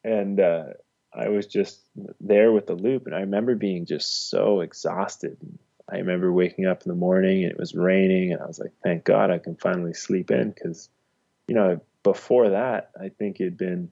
[0.04, 0.65] And uh,
[1.13, 1.80] I was just
[2.19, 5.38] there with the loop, and I remember being just so exhausted.
[5.89, 8.72] I remember waking up in the morning and it was raining, and I was like,
[8.84, 10.89] "Thank God I can finally sleep in," because,
[11.48, 13.91] you know, before that, I think it'd been,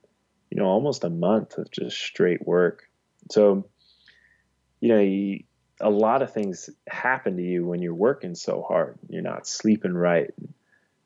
[0.49, 2.89] you know, almost a month of just straight work.
[3.29, 3.67] So,
[4.79, 5.43] you know, you,
[5.79, 8.99] a lot of things happen to you when you're working so hard.
[9.09, 10.33] You're not sleeping right,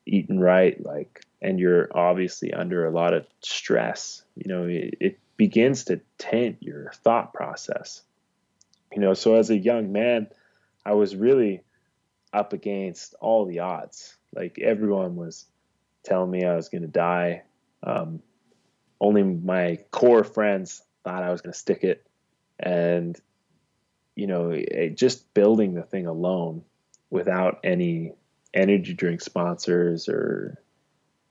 [0.05, 5.19] eating right, like and you're obviously under a lot of stress, you know, it, it
[5.37, 8.01] begins to taint your thought process.
[8.93, 10.27] You know, so as a young man,
[10.85, 11.61] I was really
[12.33, 14.15] up against all the odds.
[14.33, 15.45] Like everyone was
[16.03, 17.43] telling me I was going to die.
[17.83, 18.21] Um,
[18.99, 22.05] only my core friends thought I was going to stick it.
[22.59, 23.19] And,
[24.15, 26.63] you know, it, just building the thing alone
[27.09, 28.13] without any
[28.53, 30.61] energy drink sponsors or,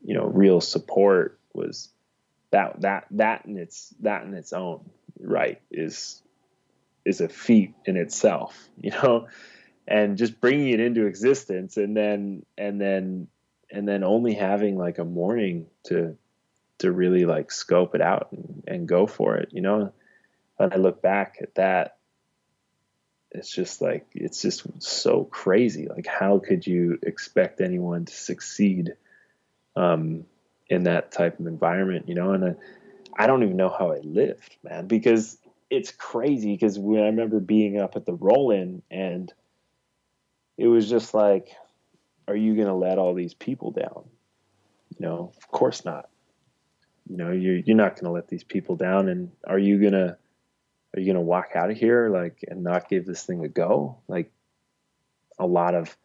[0.05, 1.89] you know, real support was
[2.51, 4.89] that, that, that in its, that in its own
[5.19, 6.23] right is,
[7.05, 9.29] is a feat in itself, you know,
[9.87, 13.29] and just bringing it into existence and then, and then,
[13.71, 16.17] and then only having like a morning to
[16.79, 19.93] to really like scope it out and, and go for it, you know.
[20.57, 21.97] When I look back at that,
[23.31, 25.89] it's just like it's just so crazy.
[25.89, 28.95] Like, how could you expect anyone to succeed
[29.77, 30.25] um,
[30.69, 32.33] in that type of environment, you know?
[32.33, 32.55] And I,
[33.17, 35.39] I don't even know how I lived, man, because
[35.71, 36.53] it's crazy.
[36.53, 39.33] Because when I remember being up at the roll-in, and
[40.57, 41.51] it was just like,
[42.27, 44.05] are you going to let all these people down?
[44.99, 46.09] You know, of course not
[47.09, 49.93] you know you're you're not going to let these people down and are you going
[49.93, 50.17] to
[50.97, 53.49] are you going to walk out of here like and not give this thing a
[53.49, 54.31] go like
[55.39, 55.97] a lot of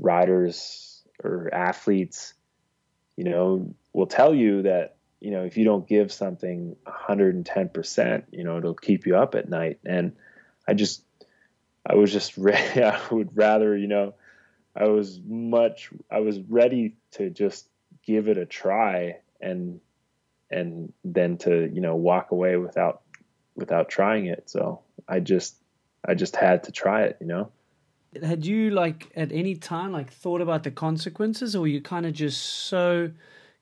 [0.00, 2.34] riders or athletes
[3.16, 8.44] you know will tell you that you know if you don't give something 110% you
[8.44, 9.78] know it'll keep you up at night.
[9.84, 10.12] And
[10.68, 11.02] i just
[11.84, 14.14] i was just ready i would rather you know
[14.74, 17.68] i was much i was ready to just
[18.04, 19.80] give it a try and
[20.50, 23.02] and then to you know walk away without
[23.56, 24.48] without trying it.
[24.48, 25.56] So i just
[26.04, 27.50] i just had to try it you know
[28.22, 32.06] had you like at any time like thought about the consequences or were you kind
[32.06, 33.10] of just so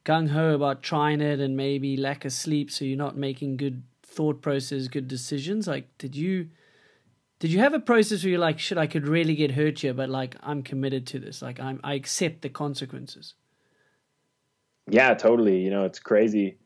[0.05, 4.43] gung-ho about trying it and maybe lack of sleep so you're not making good thought
[4.43, 5.67] process good decisions?
[5.67, 6.49] Like did you
[7.39, 9.93] did you have a process where you're like shit i could really get hurt here
[9.93, 11.43] but like i'm committed to this.
[11.43, 13.35] Like i'm i accept the consequences
[14.89, 15.59] yeah totally.
[15.61, 16.59] You know it's crazy.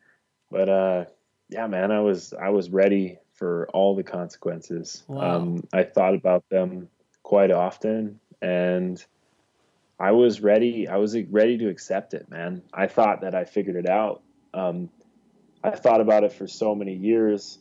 [0.50, 1.04] But uh,
[1.48, 5.04] yeah, man, I was I was ready for all the consequences.
[5.06, 5.36] Wow.
[5.36, 6.88] Um, I thought about them
[7.28, 9.04] quite often, and
[10.00, 10.88] I was ready.
[10.88, 12.62] I was ready to accept it, man.
[12.72, 14.22] I thought that I figured it out.
[14.54, 14.88] Um,
[15.62, 17.58] I thought about it for so many years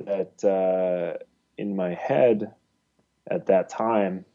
[0.00, 1.24] that uh,
[1.56, 2.52] in my head
[3.30, 4.26] at that time,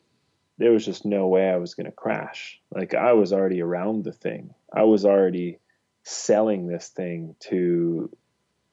[0.58, 2.60] there was just no way I was going to crash.
[2.74, 4.56] Like I was already around the thing.
[4.74, 5.60] I was already
[6.02, 8.10] selling this thing to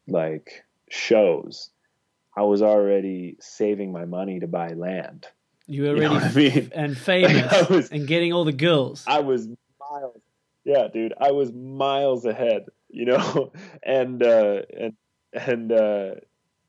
[0.08, 1.68] like shows,
[2.34, 5.26] I was already saving my money to buy land.
[5.72, 6.72] You were already I mean?
[6.74, 9.04] and famous like was, and getting all the girls.
[9.06, 9.48] I was
[9.80, 10.20] miles.
[10.64, 14.92] Yeah, dude, I was miles ahead, you know, and uh, and
[15.32, 16.14] and uh,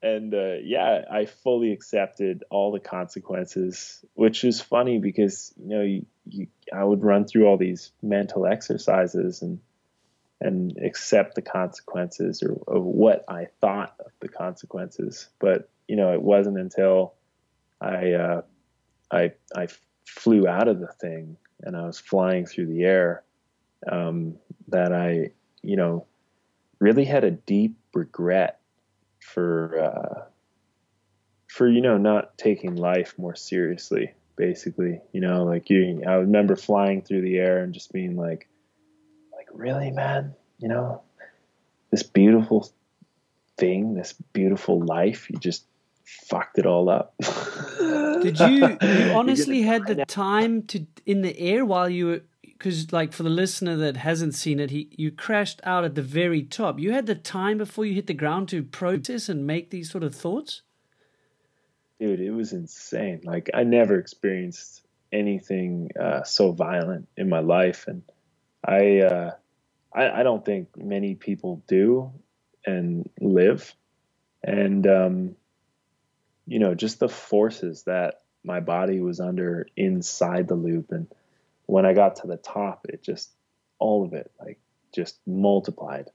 [0.01, 5.81] and uh, yeah, I fully accepted all the consequences, which is funny because you know
[5.81, 9.59] you, you I would run through all these mental exercises and
[10.39, 15.27] and accept the consequences or, of what I thought of the consequences.
[15.39, 17.15] But you know, it wasn't until
[17.81, 18.41] I uh,
[19.13, 19.67] I I
[20.05, 23.23] flew out of the thing and I was flying through the air
[23.89, 24.35] um,
[24.67, 26.05] that I you know
[26.79, 28.59] really had a deep regret
[29.19, 30.25] for uh,
[31.47, 34.13] for you know not taking life more seriously.
[34.35, 38.47] Basically, you know, like you, I remember flying through the air and just being like,
[39.53, 40.35] really, man?
[40.57, 41.01] You know,
[41.91, 42.69] this beautiful
[43.57, 45.65] thing, this beautiful life, you just
[46.03, 47.13] fucked it all up.
[47.19, 52.91] Did you, you honestly had the time to, in the air while you were, because
[52.91, 56.43] like for the listener that hasn't seen it, he you crashed out at the very
[56.43, 56.79] top.
[56.79, 60.03] You had the time before you hit the ground to process and make these sort
[60.03, 60.61] of thoughts.
[61.99, 63.21] Dude, it was insane.
[63.23, 68.03] Like I never experienced anything uh, so violent in my life, and
[68.65, 69.31] I uh,
[69.93, 72.11] I, I don't think many people do
[72.65, 73.75] and live.
[74.43, 75.35] And, um,
[76.45, 80.91] you know, just the forces that my body was under inside the loop.
[80.91, 81.07] And
[81.65, 83.31] when I got to the top, it just,
[83.79, 84.59] all of it, like,
[84.93, 86.09] just multiplied.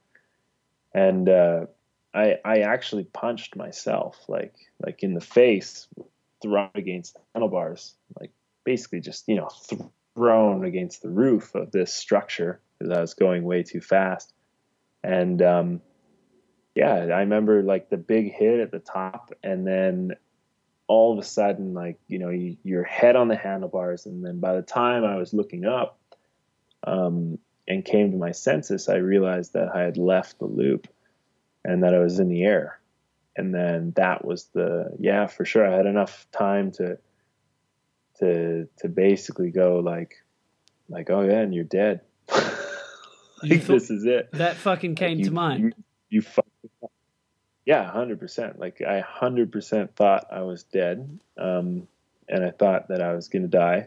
[0.92, 1.66] And, uh,
[2.14, 5.86] I, I actually punched myself like like in the face
[6.40, 8.30] thrown against the handlebars like
[8.64, 9.50] basically just you know
[10.18, 14.32] thrown against the roof of this structure because I was going way too fast.
[15.02, 15.80] And um,
[16.78, 20.12] yeah, I remember like the big hit at the top, and then
[20.86, 24.38] all of a sudden, like you know, you, your head on the handlebars, and then
[24.38, 25.98] by the time I was looking up
[26.86, 30.86] um, and came to my senses, I realized that I had left the loop
[31.64, 32.78] and that I was in the air.
[33.34, 35.66] And then that was the yeah, for sure.
[35.66, 36.98] I had enough time to
[38.20, 40.14] to to basically go like
[40.88, 42.00] like oh yeah and you're dead
[42.32, 42.42] like
[43.62, 45.60] thought- this is it That fucking came you, to mind.
[45.60, 45.72] you,
[46.10, 46.22] you
[47.68, 51.86] yeah 100% like i 100% thought i was dead um
[52.26, 53.86] and i thought that i was gonna die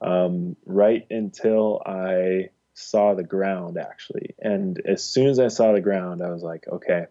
[0.00, 4.34] um right until i saw the ground actually.
[4.40, 7.06] And as soon as i saw the ground i was like okay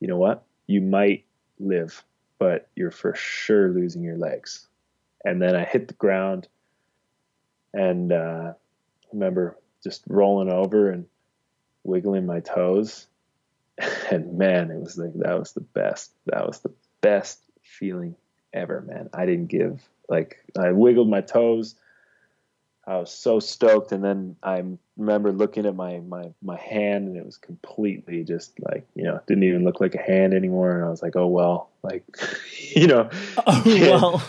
[0.00, 0.44] you know what?
[0.66, 1.26] You might
[1.60, 2.02] live
[2.38, 4.66] but you're for sure losing your legs.
[5.22, 6.48] And then i hit the ground
[7.74, 8.54] and uh
[9.12, 11.04] remember just rolling over and
[11.84, 13.06] wiggling my toes
[14.10, 18.14] and man it was like that was the best that was the best feeling
[18.52, 21.74] ever man i didn't give like i wiggled my toes
[22.86, 24.62] i was so stoked and then i
[24.96, 29.20] remember looking at my my my hand and it was completely just like you know
[29.26, 32.04] didn't even look like a hand anymore and i was like oh well like
[32.74, 33.10] you know
[33.46, 33.88] Oh Yeah.
[33.90, 34.22] well.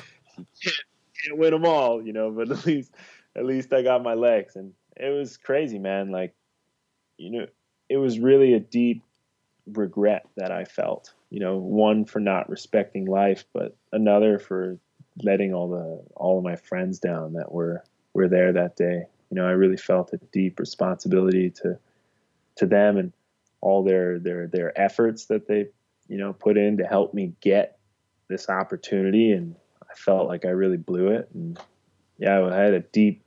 [1.23, 2.93] can't win them all, you know, but at least
[3.35, 6.11] at least I got my legs and it was crazy, man.
[6.11, 6.33] Like,
[7.17, 7.47] you know,
[7.89, 9.03] it was really a deep
[9.73, 14.77] regret that I felt, you know, one for not respecting life, but another for
[15.23, 19.03] letting all the all of my friends down that were were there that day.
[19.29, 21.77] You know, I really felt a deep responsibility to
[22.57, 23.13] to them and
[23.61, 25.67] all their their their efforts that they,
[26.07, 27.77] you know, put in to help me get
[28.29, 29.55] this opportunity and
[29.89, 31.29] I felt like I really blew it.
[31.33, 31.59] And
[32.17, 33.23] yeah, I had a deep,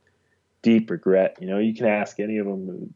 [0.61, 1.37] deep regret.
[1.39, 2.93] You know, you can ask any of them.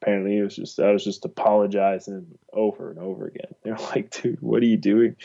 [0.00, 3.52] Apparently, it was just I was just apologizing over and over again.
[3.62, 5.16] They're like, "Dude, what are you doing?"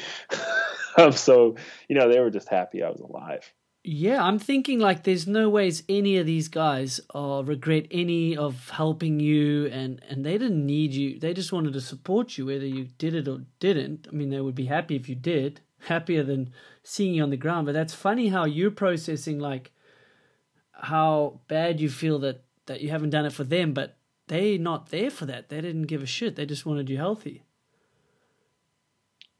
[0.97, 1.55] I'm so,
[1.89, 3.51] you know, they were just happy I was alive.
[3.87, 8.69] Yeah, I'm thinking like there's no ways any of these guys uh, regret any of
[8.69, 11.19] helping you, and and they didn't need you.
[11.19, 14.07] They just wanted to support you, whether you did it or didn't.
[14.09, 16.51] I mean, they would be happy if you did, happier than
[16.81, 17.67] seeing you on the ground.
[17.67, 19.71] But that's funny how you're processing like
[20.71, 23.97] how bad you feel that that you haven't done it for them, but
[24.27, 25.49] they not there for that.
[25.49, 26.35] They didn't give a shit.
[26.35, 27.43] They just wanted you healthy.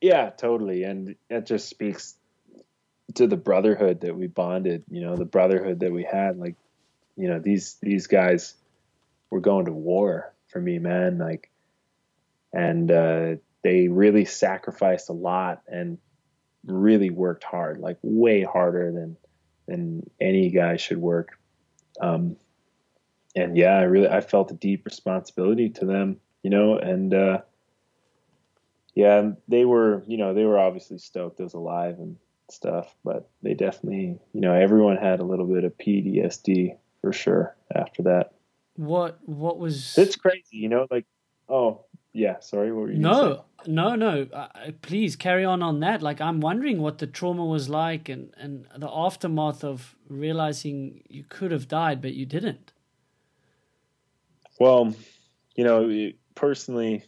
[0.02, 0.84] Yeah, totally.
[0.84, 2.16] And it just speaks
[3.16, 6.38] to the brotherhood that we bonded, you know, the brotherhood that we had.
[6.38, 6.56] Like,
[7.16, 8.56] you know, these these guys
[9.30, 11.18] were going to war for me, man.
[11.18, 11.50] Like
[12.54, 15.98] and uh they really sacrificed a lot and
[16.66, 19.18] really worked hard, like way harder than
[19.68, 21.38] than any guy should work.
[22.00, 22.38] Um
[23.36, 27.42] and yeah, I really I felt a deep responsibility to them, you know, and uh
[28.94, 32.16] yeah, and they were, you know, they were obviously stoked I was alive and
[32.50, 37.56] stuff, but they definitely, you know, everyone had a little bit of PTSD for sure
[37.74, 38.34] after that.
[38.78, 41.06] What what was It's crazy, you know, like,
[41.50, 43.00] oh, yeah, sorry, what were you?
[43.00, 44.28] No, no, no.
[44.32, 44.48] Uh,
[44.82, 46.02] please carry on on that.
[46.02, 51.26] Like, I'm wondering what the trauma was like and, and the aftermath of realizing you
[51.28, 52.72] could have died, but you didn't.
[54.60, 54.94] Well,
[55.56, 57.04] you know, personally,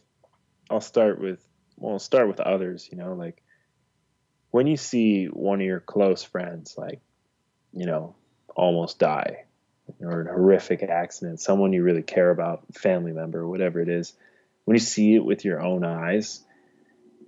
[0.70, 1.44] I'll start with
[1.76, 2.88] well, I'll start with others.
[2.90, 3.42] You know, like
[4.50, 7.00] when you see one of your close friends, like
[7.72, 8.16] you know,
[8.56, 9.44] almost die,
[10.00, 14.14] or an horrific accident, someone you really care about, family member, whatever it is,
[14.64, 16.44] when you see it with your own eyes,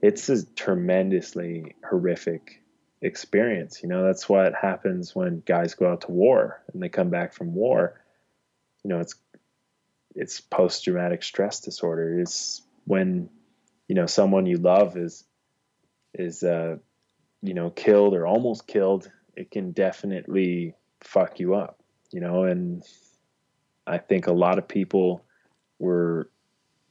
[0.03, 2.63] it's a tremendously horrific
[3.03, 3.83] experience.
[3.83, 7.33] You know, that's what happens when guys go out to war and they come back
[7.33, 8.01] from war.
[8.83, 9.15] You know, it's
[10.21, 12.21] it's post traumatic stress disorder.
[12.21, 13.31] It's when
[13.89, 15.25] you know someone you love is
[16.13, 16.77] is uh,
[17.43, 19.11] you know killed or almost killed.
[19.35, 21.83] It can definitely fuck you up.
[22.13, 22.83] You know, and
[23.87, 25.25] I think a lot of people
[25.79, 26.31] were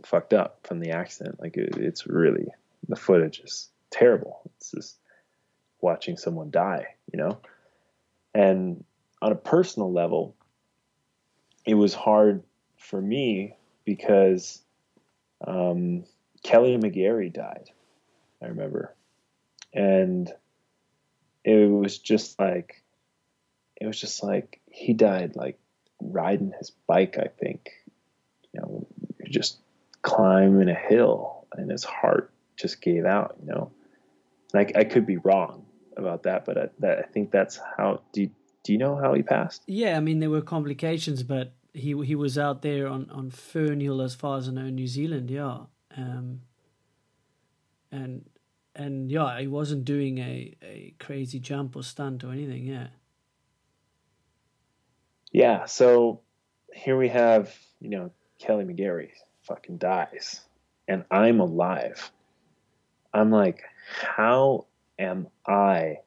[0.03, 1.39] fucked up from the accident.
[1.39, 2.47] Like it, it's really
[2.87, 4.41] the footage is terrible.
[4.57, 4.97] It's just
[5.81, 6.95] watching someone die.
[7.13, 7.37] You know,
[8.33, 8.83] and
[9.21, 10.35] on a personal level,
[11.67, 12.41] it was hard
[12.79, 13.55] for me
[13.85, 14.61] because
[15.45, 16.05] um,
[16.43, 17.69] Kelly McGarry died.
[18.41, 18.95] I remember,
[19.73, 20.31] and
[21.43, 22.81] it was just like
[23.79, 25.59] it was just like he died like
[26.01, 27.17] riding his bike.
[27.17, 27.69] I think
[28.53, 28.87] you know
[29.29, 29.59] just
[30.01, 33.35] climbing a hill, and his heart just gave out.
[33.41, 33.71] You know,
[34.53, 35.65] and I, I could be wrong
[35.97, 38.01] about that, but I, that I think that's how.
[38.13, 38.29] Do you,
[38.63, 39.63] do you know how he passed?
[39.67, 44.03] Yeah, I mean, there were complications, but he he was out there on, on Fernhill,
[44.03, 45.61] as far as I know, New Zealand, yeah.
[45.95, 46.41] Um,
[47.91, 48.29] and
[48.75, 52.87] and yeah, he wasn't doing a, a crazy jump or stunt or anything, yeah.
[55.31, 56.21] Yeah, so
[56.73, 59.11] here we have, you know, Kelly McGarry
[59.43, 60.41] fucking dies,
[60.87, 62.11] and I'm alive.
[63.13, 64.65] I'm like, how
[64.97, 65.97] am I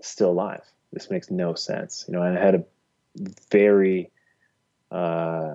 [0.00, 0.62] still alive?
[0.92, 2.04] this makes no sense.
[2.08, 2.64] You know, I had a
[3.50, 4.10] very
[4.90, 5.54] uh,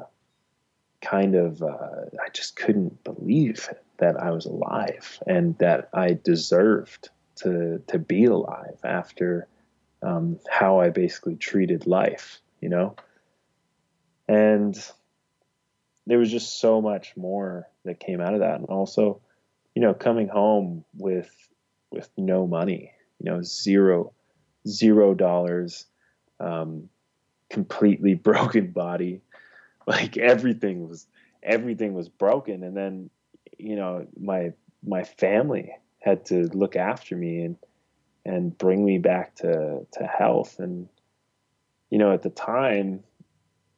[1.01, 7.09] kind of uh, I just couldn't believe that I was alive and that I deserved
[7.35, 9.47] to to be alive after
[10.01, 12.95] um, how I basically treated life, you know.
[14.27, 14.77] And
[16.05, 19.21] there was just so much more that came out of that, and also,
[19.75, 21.31] you know, coming home with
[21.91, 24.13] with no money, you know, zero
[24.67, 25.85] zero dollars,
[26.39, 26.89] um,
[27.53, 29.21] completely broken body,
[29.87, 31.07] like everything was
[31.41, 33.09] everything was broken, and then
[33.57, 34.51] you know my
[34.85, 37.55] my family had to look after me and
[38.25, 40.59] and bring me back to to health.
[40.59, 40.89] And
[41.89, 43.03] you know at the time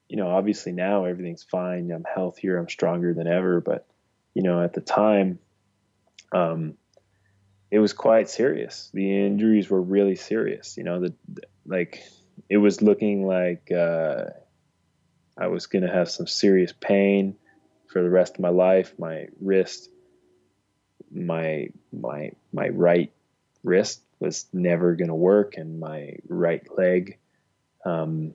[0.09, 1.91] you know obviously now everything's fine.
[1.91, 3.61] I'm healthier i'm stronger than ever.
[3.61, 3.85] But
[4.33, 5.39] you know at the time
[6.31, 6.75] um
[7.71, 8.89] it was quite serious.
[8.93, 11.13] The injuries were really serious you know the
[11.65, 12.03] like
[12.49, 14.25] it was looking like uh
[15.37, 17.35] i was going to have some serious pain
[17.87, 19.89] for the rest of my life my wrist
[21.11, 23.11] my my my right
[23.63, 27.17] wrist was never going to work, and my right leg
[27.83, 28.33] um,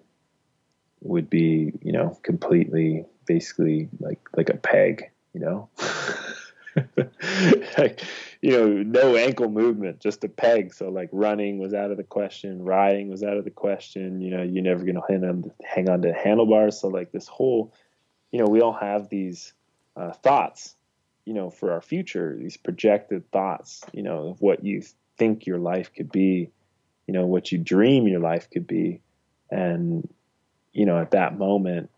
[1.01, 5.69] would be, you know, completely, basically like like a peg, you know.
[7.79, 8.01] like,
[8.43, 10.73] you know, no ankle movement, just a peg.
[10.75, 14.21] So like running was out of the question, riding was out of the question.
[14.21, 16.81] You know, you're never gonna hang on hang on to handlebars.
[16.81, 17.75] So like this whole,
[18.33, 19.53] you know, we all have these
[19.97, 20.77] uh, thoughts
[21.25, 24.83] you know, for our future, these projected thoughts, you know, of what you
[25.17, 26.51] think your life could be,
[27.07, 29.01] you know, what you dream your life could be.
[29.51, 30.09] And,
[30.73, 31.91] you know, at that moment,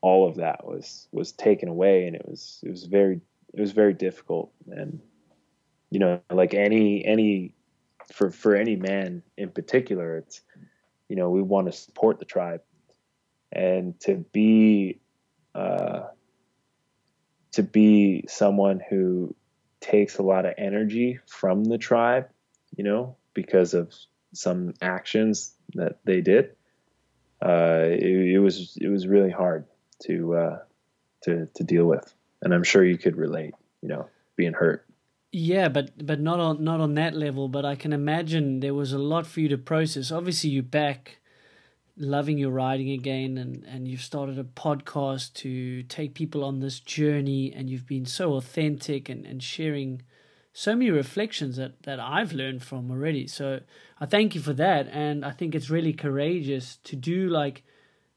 [0.00, 3.20] all of that was, was taken away and it was, it was very,
[3.54, 4.52] it was very difficult.
[4.70, 5.00] And,
[5.92, 7.54] you know, like any, any,
[8.14, 10.40] for, for any man in particular, it's,
[11.08, 12.62] you know, we want to support the tribe
[13.52, 15.00] and to be,
[15.54, 16.04] uh,
[17.52, 19.34] to be someone who
[19.80, 22.28] takes a lot of energy from the tribe,
[22.74, 23.92] you know, because of
[24.32, 26.56] some actions that they did.
[27.44, 29.66] Uh, it, it, was it was really hard
[30.04, 30.58] to uh,
[31.24, 33.54] to to deal with, and I'm sure you could relate.
[33.82, 34.86] You know, being hurt.
[35.32, 37.48] Yeah, but but not on not on that level.
[37.48, 40.12] But I can imagine there was a lot for you to process.
[40.12, 41.18] Obviously, you're back
[41.96, 46.80] loving your riding again and, and you've started a podcast to take people on this
[46.80, 50.02] journey and you've been so authentic and, and sharing
[50.54, 53.26] so many reflections that, that I've learned from already.
[53.26, 53.60] So
[54.00, 54.88] I thank you for that.
[54.88, 57.62] And I think it's really courageous to do like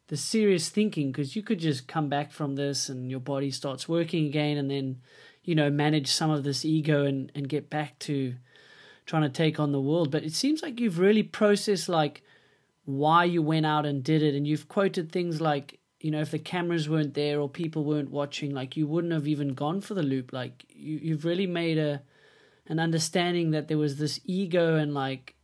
[0.08, 3.90] the serious thinking because you could just come back from this and your body starts
[3.90, 5.02] working again and then,
[5.46, 8.36] you know, manage some of this ego and, and get back to
[9.06, 10.12] trying to take on the world.
[10.12, 12.24] But it seems like you've really processed like
[12.86, 14.36] why you went out and did it.
[14.36, 18.12] And you've quoted things like you know if the cameras weren't there or people weren't
[18.12, 20.34] watching like you wouldn't have even gone for the loop.
[20.34, 22.02] Like you, you've really made a
[22.68, 25.36] an understanding that there was this ego and like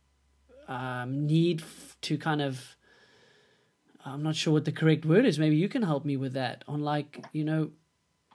[0.68, 1.62] um, need
[2.00, 2.76] to kind of
[4.04, 5.38] i'm not sure what the correct word is.
[5.38, 7.70] Maybe you can help me with that on like you know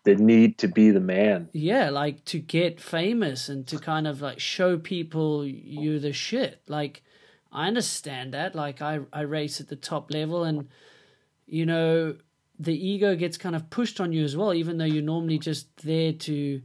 [0.07, 4.21] the need to be the man yeah like to get famous and to kind of
[4.21, 7.03] like show people you're the shit like
[7.51, 8.55] I understand that.
[8.55, 10.67] Like I, I race at the top level and
[11.45, 12.15] you know,
[12.59, 15.67] the ego gets kind of pushed on you as well, even though you're normally just
[15.77, 16.61] there to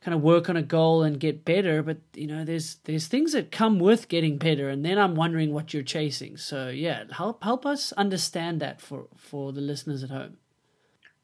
[0.00, 1.82] kind of work on a goal and get better.
[1.82, 5.52] But you know, there's there's things that come with getting better, and then I'm wondering
[5.52, 6.36] what you're chasing.
[6.36, 10.36] So yeah, help help us understand that for for the listeners at home.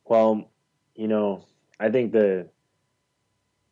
[0.05, 0.51] Well,
[0.97, 1.45] you know,
[1.79, 2.49] I think the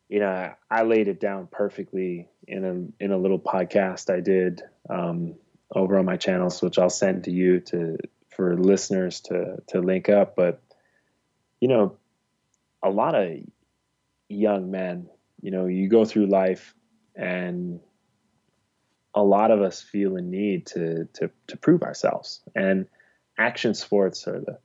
[0.07, 4.61] you know I laid it down perfectly in a in a little podcast I did
[4.89, 5.35] um,
[5.73, 7.97] over on my channels, which I'll send to you to
[8.29, 10.35] for listeners to to link up.
[10.35, 10.61] But
[11.59, 11.97] you know,
[12.83, 13.37] a lot of
[14.29, 15.09] young men,
[15.41, 16.75] you know, you go through life
[17.15, 17.79] and
[19.15, 22.85] a lot of us feel a need to to to prove ourselves and
[23.37, 24.59] action sports are the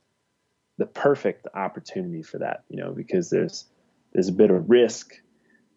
[0.81, 3.65] the perfect opportunity for that you know because there's
[4.13, 5.13] there's a bit of risk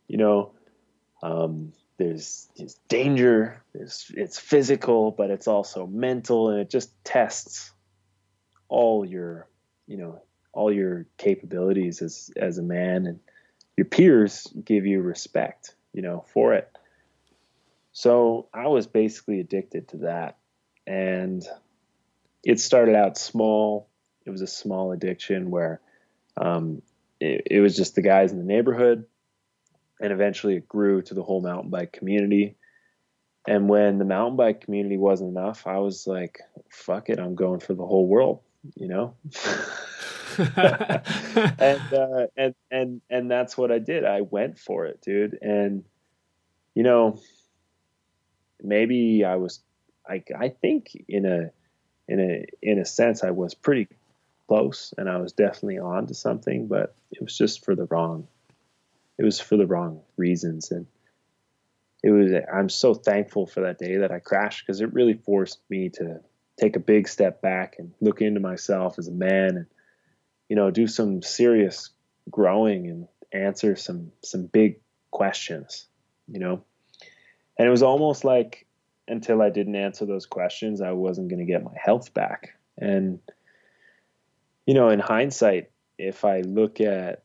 [0.09, 0.53] you know
[1.23, 7.71] um, there's, there's danger there's it's physical but it's also mental and it just tests
[8.71, 9.47] all your
[9.87, 10.23] you know
[10.55, 13.21] all your capabilities as as a man and
[13.77, 16.71] your peers give you respect you know for it.
[17.93, 20.39] So i was basically addicted to that
[20.87, 21.45] and
[22.43, 23.91] it started out small
[24.25, 25.81] it was a small addiction where
[26.37, 26.83] um,
[27.21, 29.05] it, it was just the guys in the neighborhood
[30.01, 32.57] and eventually it grew to the whole mountain bike community.
[33.47, 37.61] and when the mountain bike community wasn't enough, I was like, fuck it, I'm going
[37.61, 38.41] for the whole world,
[38.75, 39.15] you know?
[40.39, 44.05] and, uh, and, and, and that's what I did.
[44.05, 45.39] I went for it, dude.
[45.41, 45.85] And,
[46.75, 47.21] you know,
[48.63, 49.61] maybe I was,
[50.09, 51.51] I, I think in a,
[52.09, 53.89] in a, in a sense, I was pretty
[54.49, 58.29] close and I was definitely on to something, but it was just for the wrong,
[59.19, 60.71] it was for the wrong reasons.
[60.71, 60.87] And,
[62.05, 65.59] it was i'm so thankful for that day that i crashed because it really forced
[65.71, 66.21] me to
[66.61, 69.67] take a big step back and look into myself as a man and
[70.49, 71.91] you know do some serious
[72.31, 74.81] growing and answer some some big
[75.11, 75.87] questions
[76.29, 76.63] you know
[77.59, 78.67] and it was almost like
[79.09, 83.19] until i didn't answer those questions i wasn't going to get my health back and
[84.67, 87.25] you know in hindsight if i look at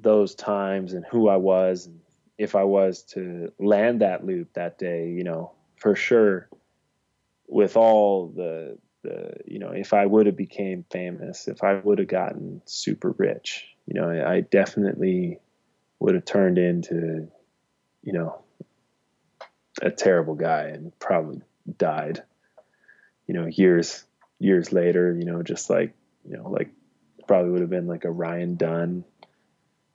[0.00, 2.00] those times and who i was and
[2.38, 6.48] if I was to land that loop that day, you know, for sure,
[7.48, 11.98] with all the the you know, if I would have became famous, if I would
[11.98, 15.40] have gotten super rich, you know, I, I definitely
[15.98, 17.28] would have turned into,
[18.02, 18.40] you know,
[19.82, 21.42] a terrible guy and probably
[21.76, 22.22] died,
[23.26, 24.04] you know, years
[24.38, 25.92] years later, you know, just like
[26.24, 26.70] you know, like
[27.28, 29.04] probably would have been like a Ryan Dunn,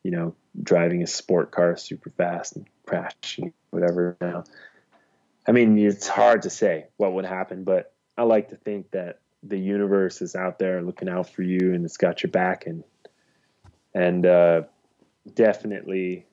[0.04, 4.16] you know, driving a sport car super fast and crashing, whatever.
[4.22, 4.46] Now,
[5.48, 9.20] I mean, it's hard to say what would happen, but I like to think that
[9.42, 12.84] the universe is out there looking out for you and it's got your back and
[13.96, 14.64] and uh,
[15.36, 16.26] definitely,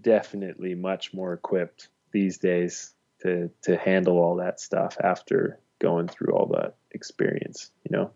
[0.00, 6.32] definitely much more equipped these days to to handle all that stuff after going through
[6.32, 7.70] all that experience.
[7.84, 8.10] You know.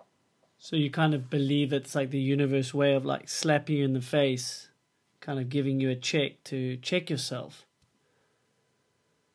[0.64, 3.92] So you kind of believe it's like the universe way of like slapping you in
[3.92, 4.70] the face
[5.20, 7.66] kind of giving you a check to check yourself?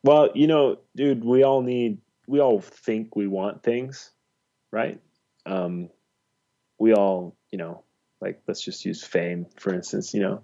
[0.03, 4.09] Well, you know, dude, we all need, we all think we want things,
[4.71, 4.99] right?
[5.45, 5.91] Um,
[6.79, 7.83] we all, you know,
[8.19, 10.15] like let's just use fame for instance.
[10.15, 10.41] You know,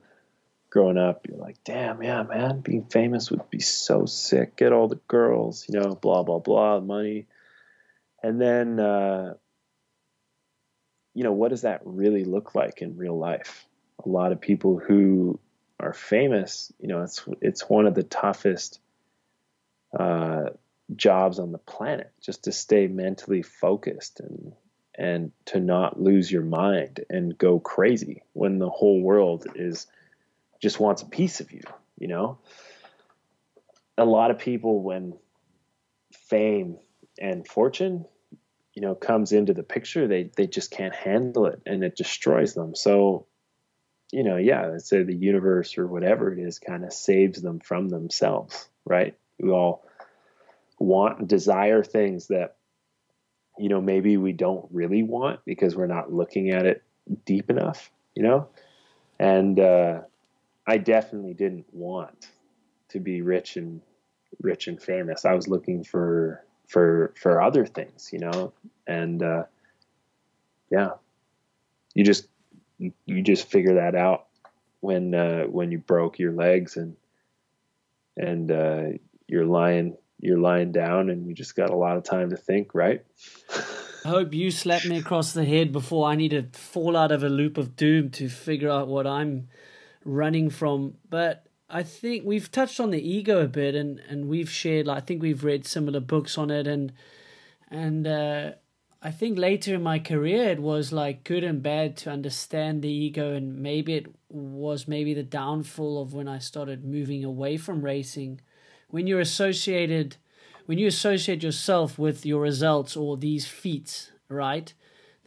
[0.70, 4.56] growing up, you're like, damn, yeah, man, being famous would be so sick.
[4.56, 7.26] Get all the girls, you know, blah blah blah, money,
[8.22, 9.34] and then, uh,
[11.16, 13.66] you know, what does that really look like in real life?
[14.04, 15.40] a lot of people who
[15.80, 18.80] are famous, you know, it's it's one of the toughest
[19.98, 20.50] uh,
[20.96, 24.54] jobs on the planet, just to stay mentally focused and
[24.98, 29.88] and to not lose your mind and go crazy when the whole world is
[30.62, 31.62] just wants a piece of you,
[31.98, 32.38] you know.
[33.98, 35.18] A lot of people when
[36.14, 36.78] fame
[37.20, 38.06] and fortune
[38.76, 42.54] you know comes into the picture they they just can't handle it and it destroys
[42.54, 43.26] them so
[44.12, 47.60] you know, yeah, let's say the universe or whatever it is kind of saves them
[47.60, 49.14] from themselves, right?
[49.40, 49.86] We all
[50.80, 52.56] want and desire things that,
[53.58, 56.82] you know, maybe we don't really want because we're not looking at it
[57.26, 58.48] deep enough, you know?
[59.20, 60.02] And uh,
[60.66, 62.30] I definitely didn't want
[62.90, 63.82] to be rich and
[64.42, 65.26] rich and famous.
[65.26, 68.54] I was looking for for for other things, you know,
[68.88, 69.44] and uh,
[70.72, 70.92] yeah,
[71.94, 72.28] you just
[72.78, 74.26] you, just figure that out
[74.82, 76.96] when uh, when you broke your legs and
[78.18, 78.84] and uh,
[79.28, 82.74] you're lying you're lying down and you just got a lot of time to think,
[82.74, 83.04] right?
[84.06, 87.24] I hope you slapped me across the head before I need to fall out of
[87.24, 89.50] a loop of doom to figure out what I'm
[90.04, 90.96] running from.
[91.10, 91.46] But
[91.76, 94.88] I think we've touched on the ego a bit, and and we've shared.
[94.88, 96.94] Like, I think we've read similar books on it, and
[97.70, 98.52] and uh,
[99.02, 102.90] I think later in my career it was like good and bad to understand the
[102.90, 107.82] ego and maybe it was maybe the downfall of when I started moving away from
[107.82, 108.42] racing.
[108.90, 110.18] When you're associated
[110.66, 114.74] when you associate yourself with your results or these feats, right?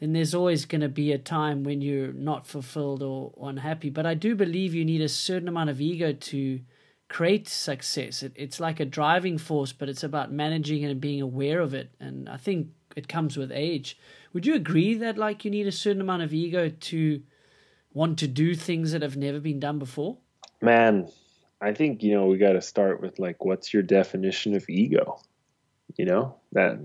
[0.01, 3.91] Then there's always going to be a time when you're not fulfilled or unhappy.
[3.91, 6.61] But I do believe you need a certain amount of ego to
[7.09, 8.23] create success.
[8.23, 11.91] It, it's like a driving force, but it's about managing and being aware of it.
[11.99, 13.99] And I think it comes with age.
[14.33, 17.23] Would you agree that like you need a certain amount of ego to
[17.93, 20.19] want to do things that have never been done before?
[20.61, 21.09] Man,
[21.61, 25.21] I think you know we got to start with like what's your definition of ego?
[25.97, 26.79] You know that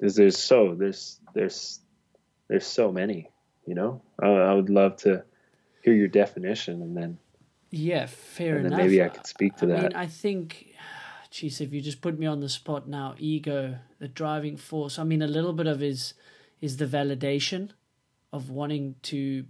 [0.00, 1.80] there's there's so there's there's
[2.48, 3.30] there's so many.
[3.66, 5.24] You know, I, I would love to
[5.82, 7.18] hear your definition and then
[7.70, 8.78] yeah, fair and enough.
[8.78, 9.82] Maybe I could speak to I that.
[9.82, 10.74] Mean, I think
[11.30, 14.98] geez, if you just put me on the spot now, ego, the driving force.
[14.98, 16.14] I mean, a little bit of is
[16.60, 17.70] is the validation
[18.32, 19.44] of wanting to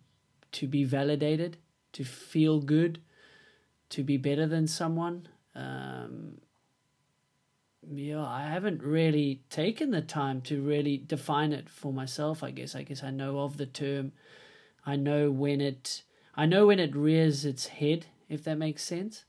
[0.52, 1.58] to be validated,
[1.92, 3.00] to feel good,
[3.90, 5.28] to be better than someone.
[5.54, 6.38] Um,
[7.92, 12.42] yeah, I haven't really taken the time to really define it for myself.
[12.42, 12.74] I guess.
[12.74, 14.12] I guess I know of the term.
[14.84, 16.02] I know when it.
[16.34, 18.06] I know when it rears its head.
[18.28, 19.24] If that makes sense.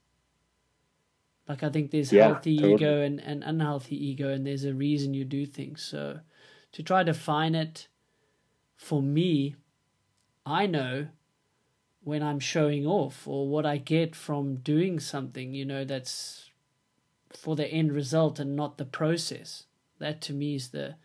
[1.48, 2.72] Like I think there's Yeah, healthy totally.
[2.72, 5.82] ego and, and unhealthy ego, and there's a reason you do things.
[5.82, 6.20] So,
[6.74, 7.88] to try to define it,
[8.76, 9.56] for me,
[10.46, 11.08] I know
[12.04, 16.47] when I'm showing off or what I get from doing something, you know, that's
[17.36, 19.64] for the end result and not the process.
[20.00, 20.96] That to me is the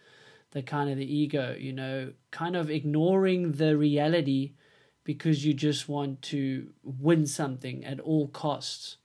[0.52, 4.52] the kind of the ego, you know, kind of ignoring the reality
[5.02, 8.98] because you just want to win something at all costs.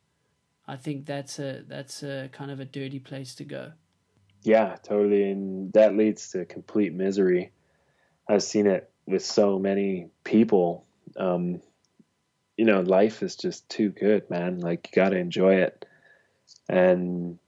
[0.67, 3.71] I think that's a that's a kind of a dirty place to go.
[4.43, 5.29] Yeah, totally.
[5.31, 7.51] And that leads to complete misery.
[8.27, 10.85] I've seen it with so many people.
[11.15, 11.61] Um,
[12.57, 14.59] you know, life is just too good, man.
[14.59, 15.85] Like, you got to enjoy it.
[16.69, 17.39] And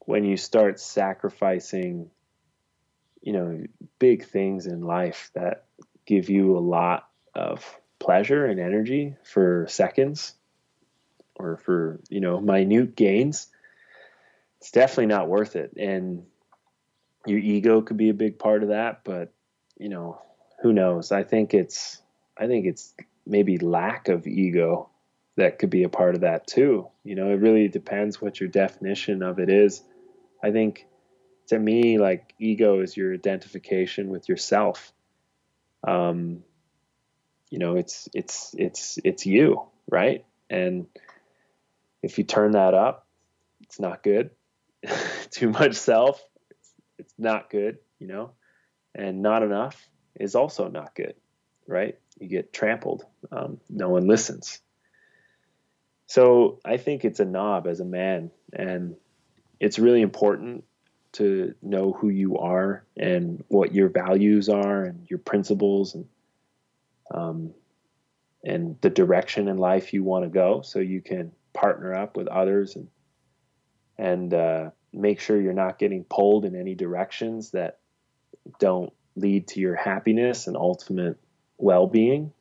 [0.00, 2.10] when you start sacrificing,
[3.22, 3.64] you know,
[3.98, 5.64] big things in life that
[6.06, 10.34] give you a lot of pleasure and energy for seconds
[11.36, 13.48] or for, you know, minute gains,
[14.58, 15.72] it's definitely not worth it.
[15.76, 16.24] And
[17.26, 19.32] your ego could be a big part of that, but
[19.78, 20.20] you know,
[20.62, 21.10] who knows?
[21.10, 22.00] I think it's
[22.36, 22.94] I think it's
[23.26, 24.89] maybe lack of ego
[25.40, 26.88] that could be a part of that too.
[27.02, 29.82] You know, it really depends what your definition of it is.
[30.42, 30.86] I think
[31.48, 34.92] to me, like ego is your identification with yourself.
[35.86, 36.44] Um,
[37.50, 40.24] you know, it's it's it's it's you, right?
[40.48, 40.86] And
[42.02, 43.06] if you turn that up,
[43.62, 44.30] it's not good.
[45.30, 48.32] Too much self, it's, it's not good, you know,
[48.94, 49.88] and not enough
[50.18, 51.14] is also not good,
[51.66, 51.98] right?
[52.18, 53.04] You get trampled.
[53.32, 54.60] Um, no one listens.
[56.10, 58.96] So I think it's a knob as a man, and
[59.60, 60.64] it's really important
[61.12, 66.06] to know who you are and what your values are and your principles and
[67.14, 67.54] um,
[68.42, 72.26] and the direction in life you want to go, so you can partner up with
[72.26, 72.88] others and
[73.96, 77.78] and uh, make sure you're not getting pulled in any directions that
[78.58, 81.20] don't lead to your happiness and ultimate
[81.56, 82.32] well-being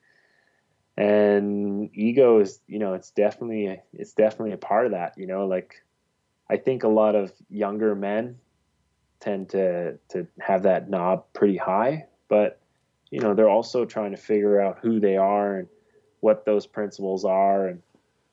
[1.00, 5.48] and ego is you know it's definitely it's definitely a part of that you know
[5.48, 5.82] like
[6.50, 8.38] i think a lot of younger men
[9.22, 12.60] tend to to have that knob pretty high but
[13.12, 15.70] you know they're also trying to figure out who they are and
[16.20, 17.82] what those principles are and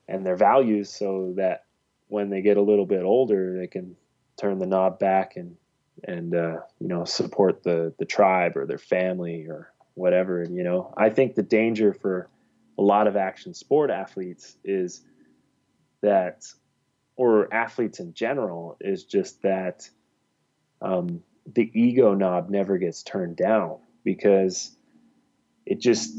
[0.08, 1.64] and their values so that
[2.08, 3.94] when they get a little bit older they can
[4.36, 5.56] turn the knob back and
[6.02, 10.42] and uh, you know support the the tribe or their family or whatever.
[10.42, 12.28] And you know i think the danger for
[12.78, 15.02] a lot of action sport athletes is
[16.02, 16.44] that
[17.16, 19.88] or athletes in general is just that
[20.82, 21.22] um,
[21.54, 24.76] the ego knob never gets turned down because
[25.64, 26.12] it just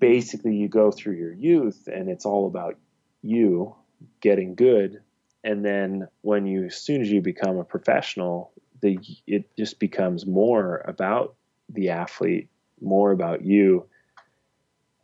[0.00, 2.76] basically you go through your youth and it's all about
[3.22, 3.74] you
[4.20, 5.00] getting good.
[5.44, 10.26] And then when you as soon as you become a professional the it just becomes
[10.26, 11.34] more about
[11.68, 12.48] the athlete
[12.80, 13.86] more about you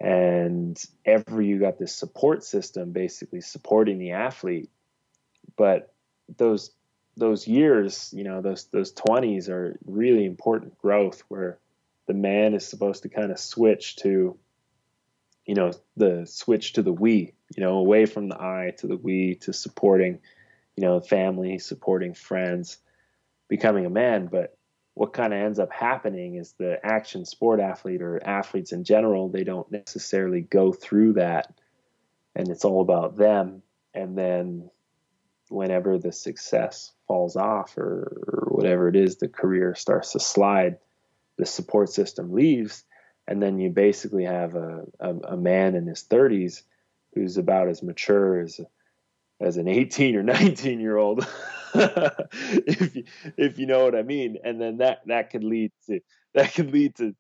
[0.05, 4.71] and ever you got this support system basically supporting the athlete
[5.57, 5.95] but
[6.37, 6.71] those
[7.17, 11.59] those years you know those those 20s are really important growth where
[12.07, 14.37] the man is supposed to kind of switch to
[15.47, 18.97] you know the switch to the we you know away from the i to the
[18.97, 20.19] we to supporting
[20.77, 22.79] you know family supporting friends
[23.49, 24.27] becoming a man.
[24.27, 24.57] But
[24.95, 29.29] what kind of ends up happening is the action sport athlete or athletes in general
[29.29, 31.53] they don't necessarily go through that
[32.35, 33.63] and it's all about them.
[33.93, 34.71] And then
[35.49, 40.79] whenever the success falls off or, or whatever it is the career starts to slide
[41.37, 42.85] the support system leaves
[43.27, 46.63] and then you basically have a, a, a man in his 30s
[47.15, 48.61] who's about as mature as
[49.41, 51.27] as an 18 or 19 year old
[51.75, 53.05] if you,
[53.37, 56.01] if you know what I mean and then that that could lead to
[56.35, 57.15] that could lead to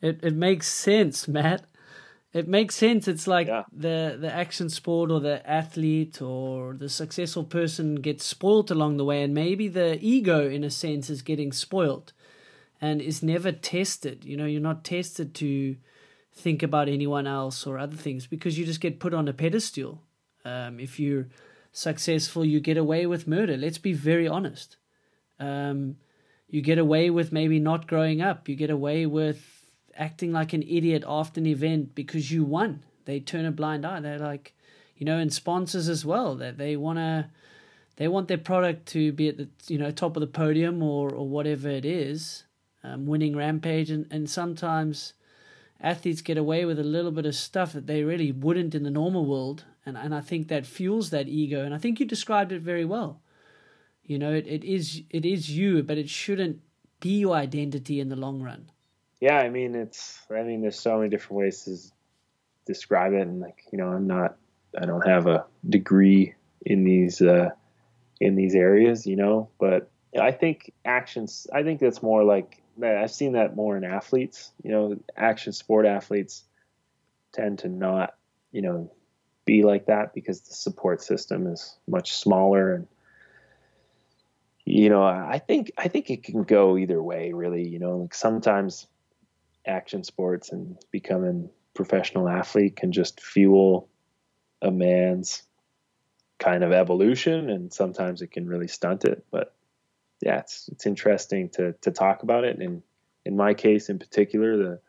[0.00, 1.64] It it makes sense, Matt.
[2.32, 3.08] It makes sense.
[3.08, 3.64] It's like Yeah.
[3.72, 9.04] the the action sport or the athlete or the successful person gets spoilt along the
[9.04, 12.12] way, and maybe the ego, in a sense, is getting spoilt
[12.80, 14.24] and is never tested.
[14.24, 15.76] You know, you're not tested to
[16.32, 20.02] think about anyone else or other things because you just get put on a pedestal.
[20.48, 21.28] Um, if you're
[21.72, 23.56] successful, you get away with murder.
[23.56, 24.76] Let's be very honest.
[25.38, 25.96] Um,
[26.48, 28.48] you get away with maybe not growing up.
[28.48, 32.84] You get away with acting like an idiot after an event because you won.
[33.04, 34.00] They turn a blind eye.
[34.00, 34.54] They're like,
[34.96, 37.30] you know, and sponsors as well that they want to
[37.96, 41.10] they want their product to be at the you know top of the podium or
[41.10, 42.44] or whatever it is,
[42.82, 45.14] um, winning rampage, and and sometimes
[45.80, 48.90] athletes get away with a little bit of stuff that they really wouldn't in the
[48.90, 52.52] normal world, and and I think that fuels that ego, and I think you described
[52.52, 53.20] it very well.
[54.04, 56.60] You know, it, it is it is you, but it shouldn't
[57.00, 58.70] be your identity in the long run.
[59.20, 61.76] Yeah, I mean it's I mean there's so many different ways to
[62.66, 64.36] describe it, and like you know I'm not
[64.80, 66.34] I don't have a degree
[66.64, 67.50] in these uh,
[68.20, 71.46] in these areas, you know, but I think actions.
[71.52, 74.52] I think that's more like I've seen that more in athletes.
[74.62, 76.44] You know, action sport athletes
[77.32, 78.14] tend to not,
[78.52, 78.90] you know,
[79.48, 82.86] be like that because the support system is much smaller and
[84.66, 88.12] you know i think i think it can go either way really you know like
[88.12, 88.86] sometimes
[89.66, 93.88] action sports and becoming professional athlete can just fuel
[94.62, 95.44] a man's
[96.38, 99.24] kind of evolution and sometimes it can really stunt it.
[99.30, 99.54] But
[100.20, 102.58] yeah it's it's interesting to to talk about it.
[102.58, 102.82] And
[103.24, 104.80] in my case in particular the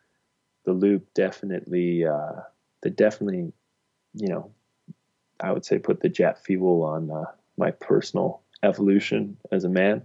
[0.65, 2.41] the loop definitely uh
[2.81, 3.51] the definitely
[4.13, 4.51] you know
[5.41, 7.25] i would say put the jet fuel on uh,
[7.57, 10.01] my personal evolution as a man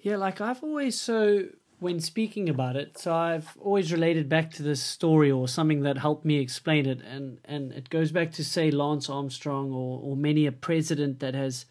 [0.00, 1.44] yeah like i've always so
[1.80, 5.96] when speaking about it, so I've always related back to this story or something that
[5.96, 10.14] helped me explain it, and and it goes back to say Lance Armstrong or or
[10.14, 11.64] many a president that has,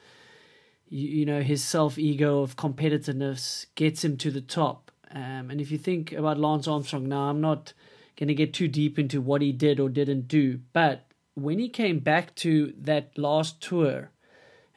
[0.89, 4.91] you, you know, his self ego of competitiveness gets him to the top.
[5.11, 7.73] Um, and if you think about Lance Armstrong now, I'm not
[8.17, 11.08] going to get too deep into what he did or didn't do, but
[11.43, 14.11] when he came back to that last tour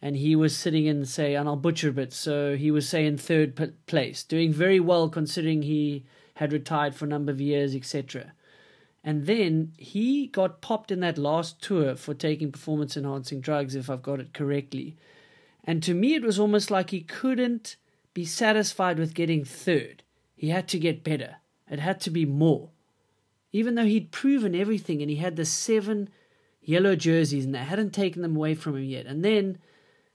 [0.01, 3.07] and he was sitting in say and I'll butcher a bit so he was say
[3.07, 6.05] in third p- place doing very well considering he
[6.35, 8.33] had retired for a number of years etc
[9.05, 13.91] and then he got popped in that last tour for taking performance enhancing drugs if
[13.91, 14.97] I've got it correctly.
[15.65, 17.77] And to me it was almost like he couldn't
[18.15, 20.03] be satisfied with getting third.
[20.37, 21.37] He had to get better.
[21.69, 22.71] It had to be more.
[23.53, 26.09] Even though he'd proven everything and he had the seven
[26.63, 29.59] yellow jerseys and they hadn't taken them away from him yet and then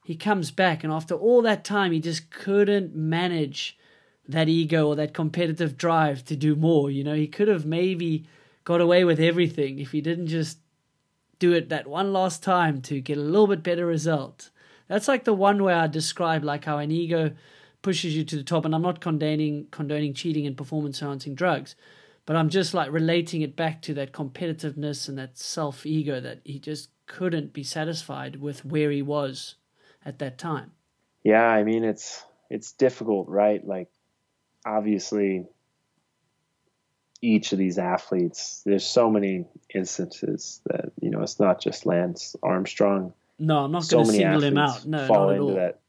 [0.08, 3.78] he comes back, and after all that time, he just couldn't manage
[4.26, 6.90] that ego or that competitive drive to do more.
[6.90, 8.26] You know, he could have maybe
[8.64, 10.60] got away with everything if he didn't just
[11.40, 14.50] do it that one last time to get a little bit better result.
[14.88, 17.34] That's like the one way I describe like how an ego
[17.82, 18.64] pushes you to the top.
[18.64, 21.76] And I'm not condoning condoning cheating and performance enhancing drugs,
[22.28, 26.42] but I'm just like relating it back to that competitiveness and that self ego that
[26.44, 29.56] he just couldn't be satisfied with where he was
[30.06, 30.72] at that time.
[31.24, 33.66] Yeah, I mean it's it's difficult, right?
[33.66, 33.88] Like
[34.66, 35.46] obviously
[37.22, 42.36] each of these athletes, there's so many instances that, you know, it's not just Lance
[42.44, 43.14] Armstrong.
[43.40, 44.86] No, I'm not so going to single him out.
[44.86, 45.56] No, fall into all.
[45.56, 45.80] that.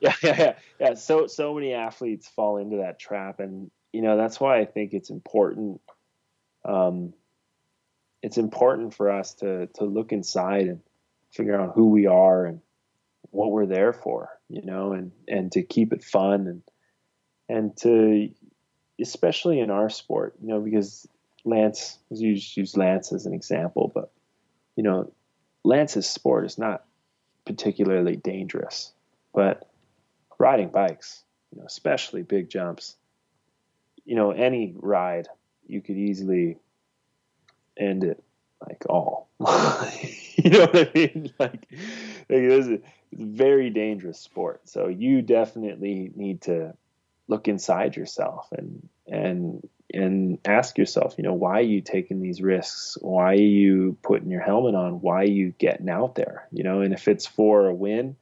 [0.00, 0.94] Yeah, yeah, yeah, yeah.
[0.94, 4.92] So so many athletes fall into that trap and you know, that's why I think
[4.92, 5.80] it's important
[6.64, 7.14] um
[8.22, 10.80] it's important for us to to look inside and
[11.30, 12.60] figure out who we are and
[13.30, 16.62] what we're there for, you know, and and to keep it fun and
[17.48, 18.30] and to
[19.00, 21.06] especially in our sport, you know, because
[21.44, 24.10] Lance, you use Lance as an example, but
[24.74, 25.12] you know,
[25.62, 26.84] Lance's sport is not
[27.46, 28.92] particularly dangerous,
[29.32, 29.70] but
[30.36, 31.22] riding bikes,
[31.52, 32.96] you know, especially big jumps,
[34.04, 35.28] you know, any ride
[35.66, 36.58] you could easily
[37.76, 38.22] end it
[38.66, 39.28] like all.
[39.40, 41.32] you know what I mean?
[41.38, 41.66] Like,
[42.28, 42.80] like this is, a
[43.12, 44.68] very dangerous sport.
[44.68, 46.74] So you definitely need to
[47.28, 52.42] look inside yourself and and and ask yourself, you know, why are you taking these
[52.42, 52.98] risks?
[53.00, 55.00] Why are you putting your helmet on?
[55.00, 56.48] Why are you getting out there?
[56.50, 58.16] You know, and if it's for a win,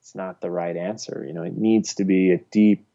[0.00, 1.24] it's not the right answer.
[1.26, 2.86] You know, it needs to be a deep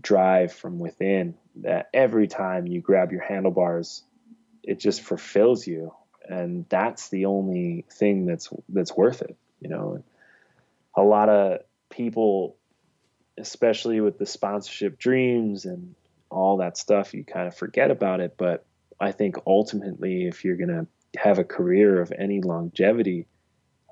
[0.00, 4.02] drive from within that every time you grab your handlebars,
[4.62, 5.92] it just fulfills you.
[6.28, 10.02] And that's the only thing that's that's worth it, you know
[10.96, 12.56] a lot of people,
[13.38, 15.94] especially with the sponsorship dreams and
[16.30, 18.36] all that stuff, you kind of forget about it.
[18.36, 18.64] But
[19.00, 20.86] I think ultimately, if you're to
[21.16, 23.26] have a career of any longevity,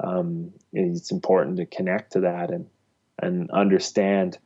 [0.02, 2.66] um, it's important to connect to that and
[3.20, 4.38] and understand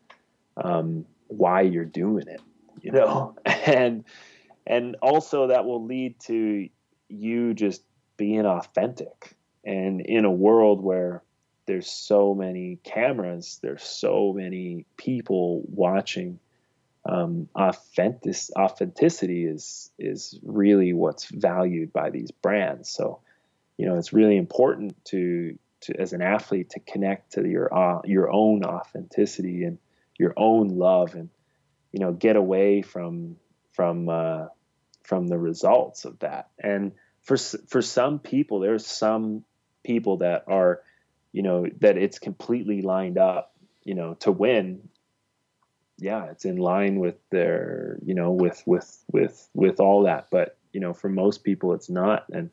[0.57, 2.41] um, why you're doing it,
[2.81, 4.05] you know, and
[4.67, 6.69] and also that will lead to
[7.09, 7.83] you just
[8.17, 9.37] being authentic.
[9.65, 11.23] And in a world where
[11.67, 16.39] there's so many cameras, there's so many people watching.
[17.05, 22.89] Um, authentic, authenticity is is really what's valued by these brands.
[22.91, 23.21] So,
[23.77, 28.03] you know, it's really important to to, as an athlete to connect to your uh,
[28.05, 29.79] your own authenticity and
[30.19, 31.29] your own love and
[31.93, 33.37] you know get away from
[33.73, 34.47] from uh,
[35.03, 36.51] from the results of that.
[36.59, 36.93] And
[37.23, 39.45] for for some people there's some
[39.85, 40.81] people that are
[41.33, 43.55] you know that it's completely lined up
[43.85, 44.89] you know to win.
[45.99, 50.29] Yeah it's in line with their you know with with with with all that.
[50.31, 52.27] But you know for most people it's not.
[52.33, 52.51] And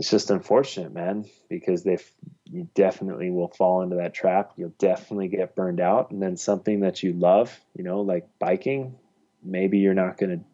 [0.00, 1.98] it's just unfortunate man because they
[2.44, 6.80] you definitely will fall into that trap you'll definitely get burned out and then something
[6.80, 8.96] that you love you know like biking
[9.42, 10.44] maybe you're not going to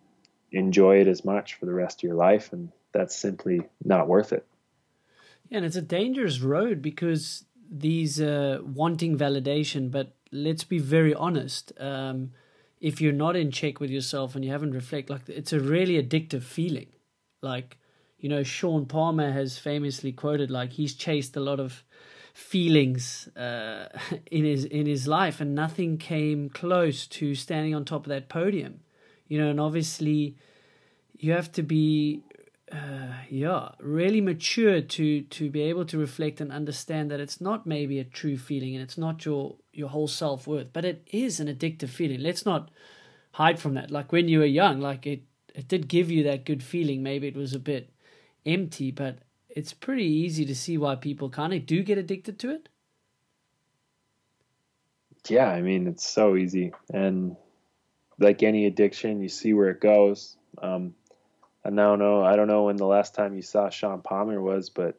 [0.53, 4.32] enjoy it as much for the rest of your life and that's simply not worth
[4.32, 4.47] it
[5.49, 11.14] yeah, and it's a dangerous road because these uh, wanting validation, but let's be very
[11.14, 11.72] honest.
[11.78, 12.32] Um,
[12.80, 16.03] if you're not in check with yourself and you haven't reflect, like it's a really
[16.03, 16.88] addictive feeling.
[17.42, 17.78] Like,
[18.27, 21.85] you know, Shaun Palmer has famously quoted like he's chased a lot of
[22.35, 23.89] feelings uh,
[24.33, 28.29] in his in his life, and nothing came close to standing on top of that
[28.29, 28.81] podium.
[29.29, 30.35] You know, and obviously
[31.16, 32.24] you have to be
[32.72, 37.64] uh, yeah, really mature to to be able to reflect and understand that it's not
[37.64, 41.39] maybe a true feeling and it's not your your whole self worth, but it is
[41.39, 42.18] an addictive feeling.
[42.18, 42.72] Let's not
[43.35, 43.93] hide from that.
[43.93, 45.22] Like when you were young, like it
[45.55, 47.05] it did give you that good feeling.
[47.05, 47.93] Maybe it was a bit
[48.47, 49.18] empty, but
[49.49, 52.68] it's pretty easy to see why people kind of do get addicted to it.
[55.28, 57.36] Yeah, I mean it's so easy, and
[58.18, 60.36] like any addiction, you see where it goes.
[60.62, 60.94] Um,
[61.64, 64.70] I now know I don't know when the last time you saw Shaun Palmer was,
[64.70, 64.97] but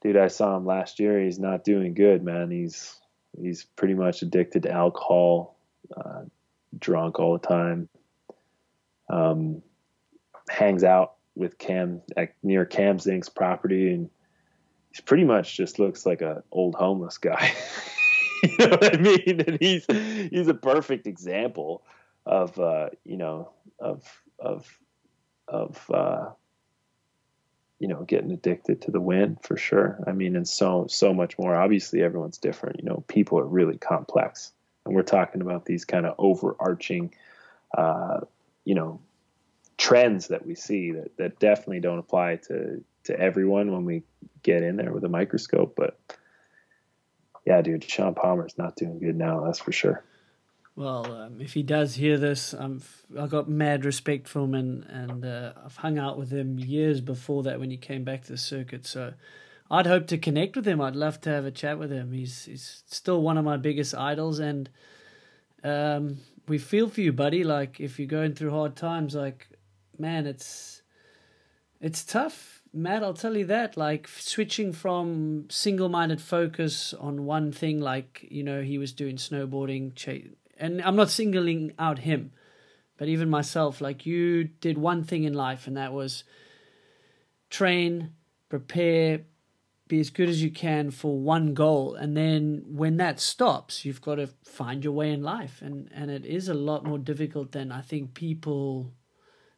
[0.00, 1.20] dude, I saw him last year.
[1.20, 2.50] He's not doing good, man.
[2.50, 2.98] He's
[3.38, 5.56] he's pretty much addicted to alcohol,
[5.94, 6.22] uh,
[6.78, 7.88] drunk all the time.
[9.10, 9.62] Um,
[10.48, 14.10] hangs out with Cam at, near Cam Zink's property, and
[14.90, 17.52] he's pretty much just looks like an old homeless guy.
[18.42, 19.40] you know what I mean?
[19.40, 19.86] And he's
[20.30, 21.82] he's a perfect example
[22.26, 24.04] of uh, you know of
[24.38, 24.78] of
[25.48, 26.30] of uh,
[27.78, 29.98] you know getting addicted to the wind for sure.
[30.06, 31.56] I mean, and so so much more.
[31.56, 32.80] Obviously, everyone's different.
[32.80, 34.52] You know, people are really complex,
[34.84, 37.14] and we're talking about these kind of overarching,
[37.76, 38.20] uh,
[38.64, 39.00] you know,
[39.80, 44.02] trends that we see that that definitely don't apply to to everyone when we
[44.42, 45.74] get in there with a microscope.
[45.74, 45.98] But
[47.46, 49.40] yeah, dude, Shaun Palmer's not doing good now.
[49.40, 50.04] That's for sure.
[50.76, 52.82] Well, um, if he does hear this, I'm
[53.18, 57.00] I got mad respect for him, and and uh, I've hung out with him years
[57.00, 58.86] before that when he came back to the circuit.
[58.86, 59.14] So
[59.70, 60.80] I'd hope to connect with him.
[60.80, 62.12] I'd love to have a chat with him.
[62.12, 64.68] He's he's still one of my biggest idols, and
[65.64, 67.44] um, we feel for you, buddy.
[67.44, 69.48] Like if you're going through hard times, like
[70.00, 70.82] man, it's
[71.80, 72.62] it's tough.
[72.72, 73.76] Matt, I'll tell you that.
[73.76, 80.34] Like switching from single-minded focus on one thing, like you know he was doing snowboarding,
[80.58, 82.32] and I'm not singling out him,
[82.96, 86.24] but even myself, like you did one thing in life, and that was
[87.50, 88.12] train,
[88.48, 89.20] prepare,
[89.90, 91.94] be as good as you can for one goal.
[91.94, 95.60] And then when that stops, you've got to find your way in life.
[95.60, 98.92] And, and it is a lot more difficult than I think people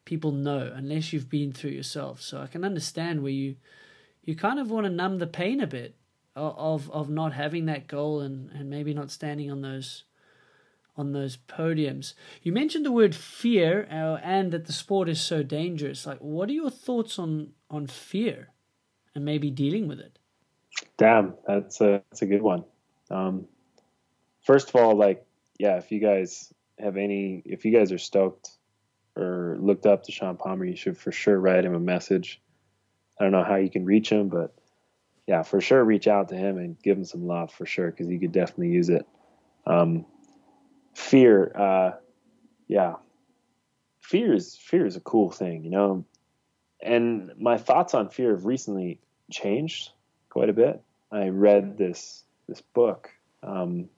[0.05, 2.21] people know unless you've been through yourself.
[2.21, 3.57] So I can understand where you
[4.25, 5.97] you kind of want to numb the pain a bit
[6.35, 10.05] of of not having that goal and, and maybe not standing on those
[10.97, 12.15] on those podiums.
[12.43, 16.07] You mentioned the word fear uh, and that the sport is so dangerous.
[16.07, 18.51] Like, what are your thoughts on on fear
[19.15, 20.19] and maybe dealing with it?
[20.99, 22.65] Damn, that's a that's a good one.
[23.11, 23.47] Um,
[24.45, 25.25] first of all, like,
[25.59, 28.51] yeah, if you guys have any, if you guys are stoked
[29.17, 32.41] or looked up to Shaun Palmer, you should for sure write him a message.
[33.19, 34.55] I don't know how you can reach him, but
[35.27, 38.09] yeah, for sure, reach out to him and give him some love for sure because
[38.09, 39.07] he could definitely use it.
[39.67, 40.07] Um,
[40.95, 41.93] fear, uh,
[42.67, 42.97] yeah,
[44.01, 46.05] fear is fear is a cool thing, you know.
[46.83, 48.99] And my thoughts on fear have recently
[49.31, 49.93] changed
[50.29, 50.83] quite a bit.
[51.13, 53.11] I read this this book,
[53.43, 53.89] um,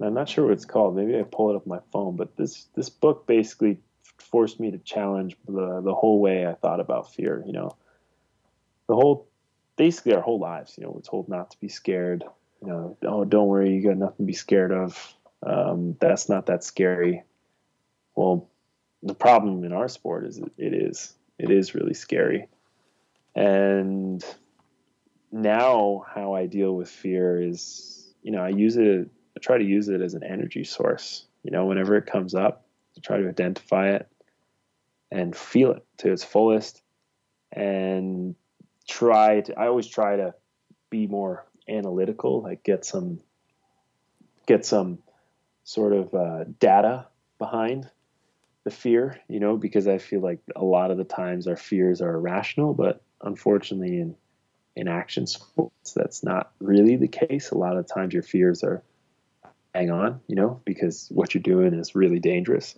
[0.00, 0.96] and I'm not sure what it's called.
[0.96, 2.16] Maybe I pull it up my phone.
[2.16, 3.78] But this this book basically
[4.16, 7.44] forced me to challenge the the whole way I thought about fear.
[7.46, 7.76] You know,
[8.88, 9.28] the whole
[9.76, 10.78] basically our whole lives.
[10.78, 12.24] You know, we're told not to be scared.
[12.62, 16.46] You know, oh, don't worry, you got nothing to be scared of um, that's not
[16.46, 17.22] that scary.
[18.14, 18.48] Well,
[19.02, 22.48] the problem in our sport is it is it is really scary,
[23.34, 24.24] and
[25.30, 29.64] now how I deal with fear is you know I use it I try to
[29.64, 31.24] use it as an energy source.
[31.42, 34.08] You know, whenever it comes up, to try to identify it
[35.10, 36.82] and feel it to its fullest,
[37.52, 38.34] and
[38.88, 39.58] try to.
[39.58, 40.34] I always try to
[40.90, 43.20] be more analytical, like get some
[44.46, 44.98] get some
[45.64, 47.06] sort of uh, data
[47.38, 47.88] behind
[48.64, 52.02] the fear, you know, because I feel like a lot of the times our fears
[52.02, 54.16] are irrational, but unfortunately in
[54.76, 57.50] in action sports that's not really the case.
[57.50, 58.82] A lot of times your fears are
[59.74, 62.76] hang on, you know, because what you're doing is really dangerous.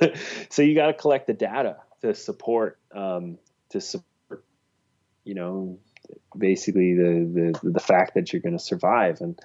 [0.50, 3.38] so you got to collect the data to support um,
[3.70, 4.44] to support,
[5.24, 5.78] you know,
[6.36, 9.20] basically the the the fact that you're going to survive.
[9.20, 9.38] And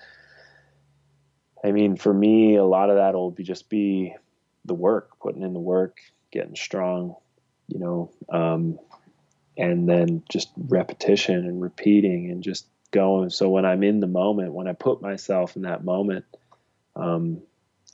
[1.64, 4.16] I mean, for me, a lot of that will be just be
[4.66, 5.98] the work, putting in the work,
[6.32, 7.16] getting strong,
[7.68, 8.80] you know, um,
[9.58, 13.30] and then just repetition and repeating and just going.
[13.30, 16.26] So when I'm in the moment, when I put myself in that moment,
[16.96, 17.42] um,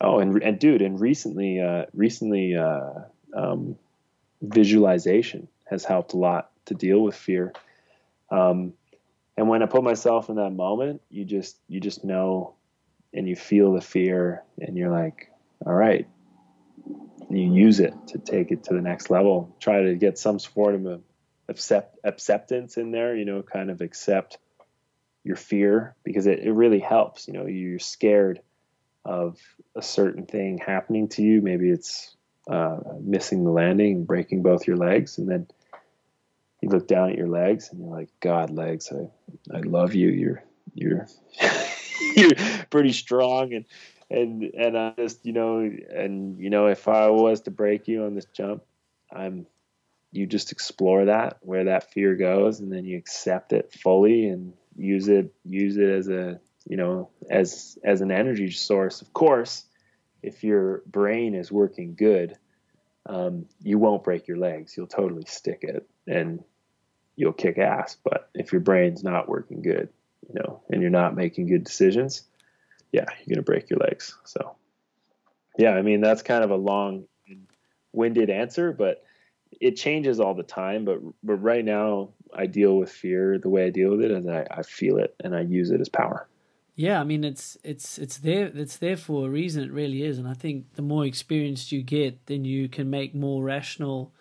[0.01, 2.91] oh, and and dude, and recently, uh, recently, uh,
[3.35, 3.77] um,
[4.41, 7.53] visualization has helped a lot to deal with fear.
[8.29, 8.73] Um,
[9.37, 12.55] and when I put myself in that moment, you just you just know,
[13.13, 15.31] and you feel the fear, and you're like,
[15.65, 16.07] all right,
[17.29, 19.55] you use it to take it to the next level.
[19.59, 21.01] Try to get some sort of
[21.47, 24.37] accept, acceptance in there, you know, kind of accept
[25.23, 27.27] your fear because it, it really helps.
[27.27, 28.41] You know, you're scared
[29.05, 29.37] of
[29.75, 31.41] a certain thing happening to you.
[31.41, 32.15] Maybe it's
[32.49, 35.47] uh, missing the landing, breaking both your legs, and then
[36.61, 40.09] you look down at your legs and you're like, God, legs, I, I love you.
[40.09, 40.43] You're,
[40.73, 41.07] you're,
[42.15, 42.35] you're
[42.69, 43.65] pretty strong and
[44.09, 48.05] and and I just you know and you know if I was to break you
[48.05, 48.63] on this jump,
[49.11, 49.45] I'm
[50.11, 54.53] you just explore that where that fear goes and then you accept it fully and
[54.75, 56.39] use it use it as a
[56.69, 59.01] you know as as an energy source.
[59.01, 59.65] Of course,
[60.23, 62.37] if your brain is working good,
[63.07, 64.77] um, you won't break your legs.
[64.77, 66.43] You'll totally stick it and
[67.15, 67.97] you'll kick ass.
[68.01, 69.89] But if your brain's not working good,
[70.27, 72.23] you know, and you're not making good decisions,
[72.91, 74.15] yeah, you're gonna break your legs.
[74.23, 74.55] So,
[75.57, 79.03] yeah, I mean that's kind of a long-winded answer, but
[79.59, 80.85] it changes all the time.
[80.85, 84.29] But but right now, I deal with fear the way I deal with it, and
[84.29, 86.27] I, I feel it and I use it as power.
[86.79, 89.65] Yeah, I mean it's it's it's there it's there for a reason.
[89.65, 93.13] It really is, and I think the more experienced you get, then you can make
[93.13, 94.13] more rational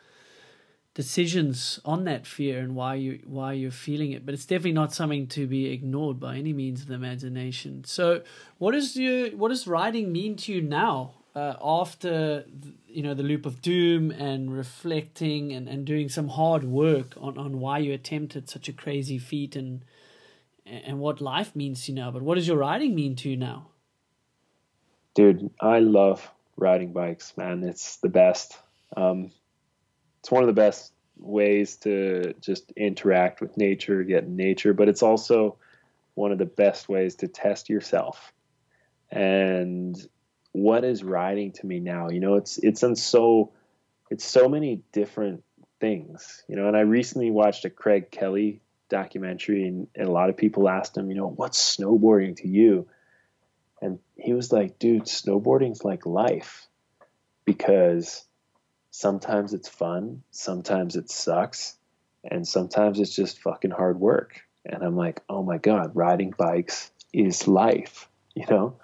[0.92, 4.26] decisions on that fear and why you why you're feeling it.
[4.26, 7.84] But it's definitely not something to be ignored by any means of the imagination.
[7.84, 8.22] So,
[8.58, 11.12] what is your what does writing mean to you now?
[11.36, 12.44] Uh, after
[12.88, 17.38] you know the loop of doom and reflecting and, and doing some hard work on,
[17.38, 19.84] on why you attempted such a crazy feat and
[20.70, 23.36] and what life means to you now but what does your riding mean to you
[23.36, 23.66] now
[25.14, 28.58] dude i love riding bikes man it's the best
[28.96, 29.30] um,
[30.20, 34.88] it's one of the best ways to just interact with nature, get in nature, but
[34.88, 35.56] it's also
[36.14, 38.32] one of the best ways to test yourself.
[39.10, 39.96] And
[40.52, 42.08] what is riding to me now?
[42.08, 43.52] You know, it's it's in so
[44.10, 45.44] it's so many different
[45.80, 46.44] things.
[46.48, 50.36] You know, and I recently watched a Craig Kelly documentary and, and a lot of
[50.36, 52.88] people asked him, you know, what's snowboarding to you?
[53.80, 56.66] And he was like, dude, snowboarding's like life
[57.44, 58.24] because
[58.90, 61.76] sometimes it's fun, sometimes it sucks,
[62.24, 64.40] and sometimes it's just fucking hard work.
[64.64, 68.76] And I'm like, oh my God, riding bikes is life, you know?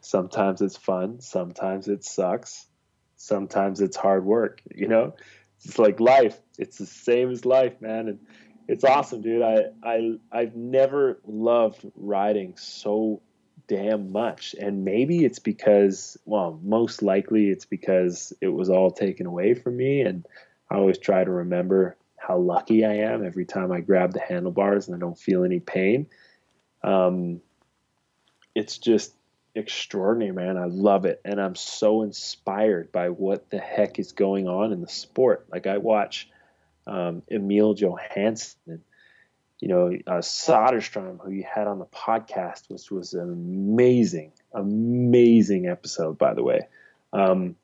[0.00, 2.66] Sometimes it's fun, sometimes it sucks,
[3.16, 5.14] sometimes it's hard work, you know?
[5.64, 6.38] It's like life.
[6.58, 8.08] It's the same as life, man.
[8.08, 8.20] And
[8.70, 9.42] it's awesome, dude.
[9.42, 13.20] I, I I've never loved riding so
[13.66, 14.54] damn much.
[14.58, 19.76] And maybe it's because, well, most likely it's because it was all taken away from
[19.76, 20.02] me.
[20.02, 20.24] And
[20.70, 24.86] I always try to remember how lucky I am every time I grab the handlebars
[24.86, 26.06] and I don't feel any pain.
[26.84, 27.40] Um,
[28.54, 29.12] it's just
[29.56, 30.56] extraordinary, man.
[30.56, 31.20] I love it.
[31.24, 35.46] And I'm so inspired by what the heck is going on in the sport.
[35.50, 36.28] Like I watch
[36.90, 38.82] um, Emil Johansson
[39.60, 45.66] you know, uh, Soderstrom, who you had on the podcast, which was an amazing, amazing
[45.68, 46.60] episode, by the way.
[47.12, 47.56] Um,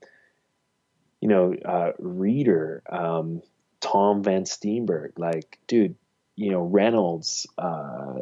[1.21, 3.43] you know, uh, Rheeder, um,
[3.81, 5.97] Tom Van Steenbergen, like, dude,
[6.35, 8.15] you know, Reynolds, uh,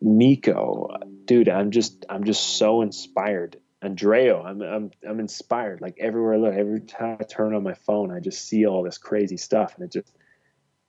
[0.00, 0.88] Nico,
[1.24, 3.60] dude, I'm just, I'm just so inspired.
[3.80, 5.80] Andreu, I'm, I'm, I'm inspired.
[5.80, 8.82] Like everywhere I look, every time I turn on my phone, I just see all
[8.82, 10.17] this crazy stuff, and it just,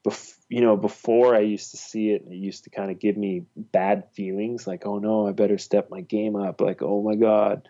[0.10, 3.16] bef- you know, before I used to see it, it used to kind of give
[3.16, 6.62] me bad feelings, like, oh no, I better step my game up.
[6.62, 7.68] Like, oh my god,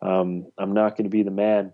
[0.00, 1.72] um, I'm not going to be the man.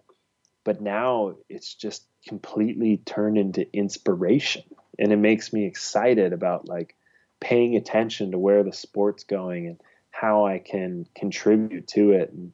[0.64, 4.64] But now it's just completely turned into inspiration,
[4.98, 6.94] and it makes me excited about like
[7.40, 9.80] paying attention to where the sport's going and
[10.10, 12.52] how I can contribute to it and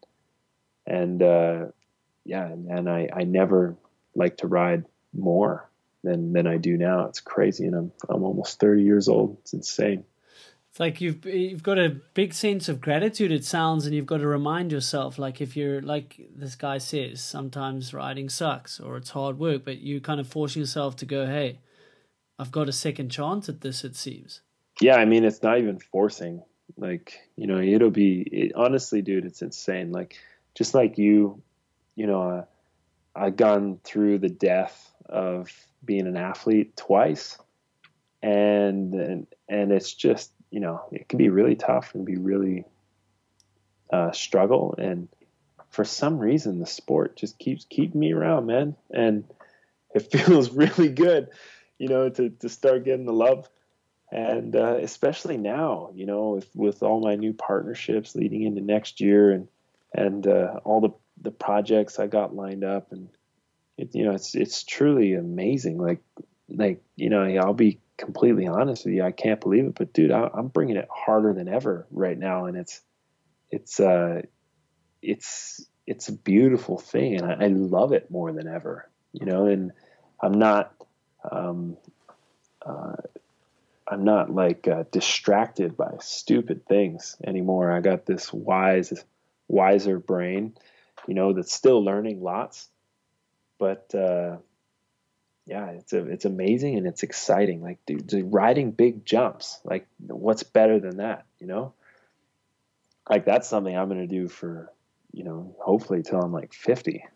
[0.87, 1.65] and uh,
[2.25, 3.77] yeah and I, I never
[4.15, 4.85] like to ride
[5.15, 5.71] more
[6.05, 7.07] than than I do now.
[7.07, 7.67] It's crazy.
[7.67, 9.39] And I'm I'm almost 30 years old.
[9.41, 10.05] It's insane.
[10.75, 14.19] It's like you've you've got a big sense of gratitude it sounds and you've got
[14.19, 19.11] to remind yourself like if you're like this guy says sometimes riding sucks or it's
[19.11, 21.61] hard work but you kind of force yourself to go hey
[22.41, 24.41] I've got a second chance at this it seems.
[24.81, 26.43] Yeah I mean it's not even forcing.
[26.77, 29.93] Like you know it'll be it, honestly dude it's insane.
[29.93, 30.19] Like
[30.57, 31.41] just like you
[31.95, 32.45] you know uh,
[33.15, 35.49] I've gone through the death of
[35.85, 37.39] being an athlete twice.
[38.23, 42.65] And and and it's just you know it can be really tough and be really
[43.93, 44.75] uh, struggle.
[44.77, 45.09] And
[45.71, 48.77] for some reason the sport just keeps keeping me around man.
[48.91, 49.25] And
[49.95, 51.29] it feels really good
[51.79, 53.49] you know to, to start getting the love.
[54.11, 59.01] And uh, especially now you know with, with all my new partnerships leading into next
[59.01, 59.49] year and
[59.95, 63.09] and uh, all the the projects I got lined up and
[63.77, 66.01] it, you know it's it's truly amazing like
[66.49, 70.11] like you know I'll be completely honest with you I can't believe it but dude
[70.11, 72.81] I, I'm bringing it harder than ever right now and it's
[73.51, 74.23] it's uh
[75.03, 79.47] it's it's a beautiful thing and I, I love it more than ever you know
[79.47, 79.73] and
[80.21, 80.75] I'm not
[81.31, 81.77] um
[82.65, 82.97] uh
[83.87, 87.71] I'm not like uh, distracted by stupid things anymore.
[87.71, 89.05] I got this wise,
[89.47, 90.55] wiser brain,
[91.07, 92.69] you know, that's still learning lots,
[93.65, 94.37] but uh,
[95.47, 97.63] yeah, it's a, it's amazing and it's exciting.
[97.63, 101.73] Like dude, riding big jumps, like what's better than that, you know?
[103.09, 104.71] Like that's something I'm gonna do for,
[105.13, 107.07] you know, hopefully till I'm like 50.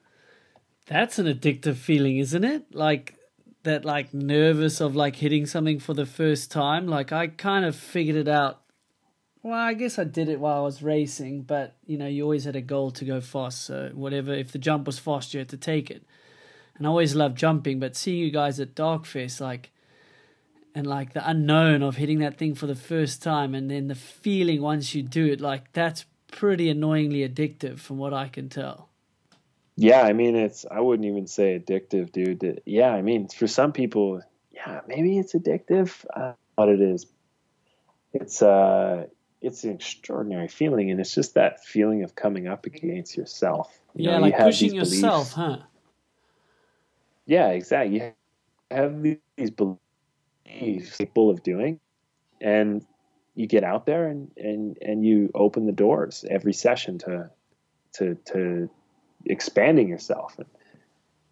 [0.87, 2.75] That's an addictive feeling, isn't it?
[2.75, 3.16] Like
[3.65, 6.87] that like nervous of like hitting something for the first time.
[6.87, 8.62] Like I kind of figured it out.
[9.43, 12.45] Well, I guess I did it while I was racing, but you know, you always
[12.45, 13.65] had a goal to go fast.
[13.65, 16.05] So whatever, if the jump was fast, you had to take it.
[16.78, 19.72] And I always loved jumping, but seeing you guys at Darkfest, like,
[20.74, 23.94] and like the unknown of hitting that thing for the first time, and then the
[23.94, 28.88] feeling once you do it, like that's pretty annoyingly addictive, from what I can tell.
[29.76, 32.62] Yeah, I mean, it's, I wouldn't even say addictive, dude.
[32.64, 34.22] Yeah, I mean, for some people,
[34.52, 36.05] yeah, maybe it's addictive.
[36.14, 37.06] I don't know what it is.
[38.12, 39.06] It's, uh,
[39.40, 43.72] it's an extraordinary feeling, and it's just that feeling of coming up against yourself.
[43.94, 45.60] You yeah, know, like you pushing yourself, beliefs.
[45.60, 45.66] huh?
[47.28, 47.96] Yeah, exactly.
[47.98, 48.12] You
[48.70, 51.80] have these beliefs capable of doing,
[52.40, 52.84] and
[53.34, 57.30] you get out there and, and, and you open the doors every session to
[57.94, 58.70] to to
[59.26, 60.46] expanding yourself and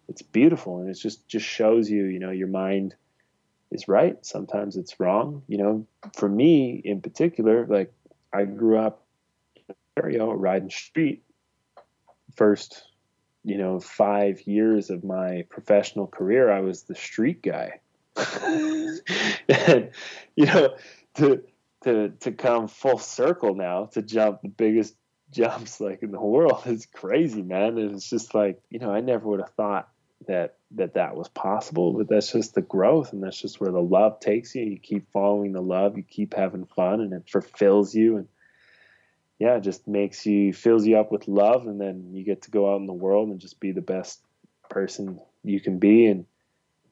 [0.09, 2.95] it's beautiful and it just just shows you you know your mind
[3.71, 7.93] is right sometimes it's wrong you know for me in particular like
[8.33, 9.05] i grew up
[9.55, 11.23] in ontario riding street
[12.35, 12.83] first
[13.47, 17.79] you know five years of my professional career i was the street guy
[19.47, 19.91] and
[20.35, 20.75] you know
[21.15, 21.43] to
[21.83, 24.95] to to come full circle now to jump the biggest
[25.31, 27.77] jumps like in the world is crazy, man.
[27.77, 29.89] And it's just like, you know, I never would have thought
[30.27, 33.81] that that that was possible, but that's just the growth and that's just where the
[33.81, 34.63] love takes you.
[34.63, 38.27] You keep following the love, you keep having fun and it fulfills you and
[39.39, 42.51] yeah, it just makes you fills you up with love and then you get to
[42.51, 44.21] go out in the world and just be the best
[44.69, 46.25] person you can be and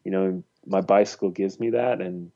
[0.04, 2.32] you know, my bicycle gives me that and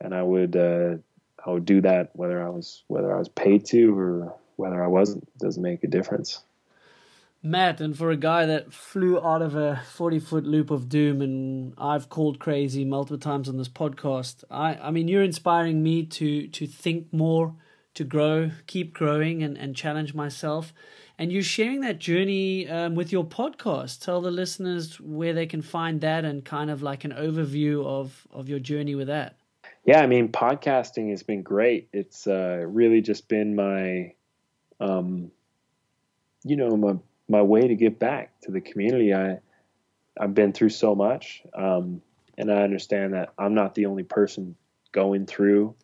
[0.00, 0.96] and I would uh
[1.44, 4.88] I would do that whether I was whether I was paid to or whether I
[4.88, 6.42] wasn't doesn't make a difference.
[7.46, 11.20] Matt, and for a guy that flew out of a 40 foot loop of doom,
[11.20, 16.06] and I've called crazy multiple times on this podcast, I, I mean, you're inspiring me
[16.06, 17.54] to, to think more,
[17.94, 20.72] to grow, keep growing, and, and challenge myself.
[21.18, 24.04] And you're sharing that journey um, with your podcast.
[24.04, 28.26] Tell the listeners where they can find that and kind of like an overview of,
[28.32, 29.36] of your journey with that.
[29.84, 31.88] Yeah, I mean, podcasting has been great.
[31.92, 34.14] It's uh, really just been my
[34.80, 35.30] um,
[36.44, 36.94] you know, my
[37.28, 39.14] my way to give back to the community.
[39.14, 39.38] I
[40.18, 42.02] I've been through so much, um,
[42.38, 44.56] and I understand that I'm not the only person
[44.92, 45.74] going through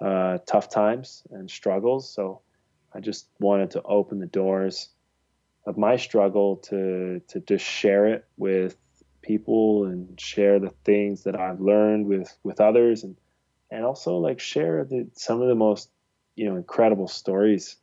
[0.00, 2.12] uh, tough times and struggles.
[2.12, 2.40] So
[2.94, 4.88] I just wanted to open the doors
[5.66, 8.76] of my struggle to to just share it with
[9.22, 13.16] people and share the things that I've learned with with others and
[13.70, 15.90] and also like share the, some of the most
[16.34, 17.76] you know incredible stories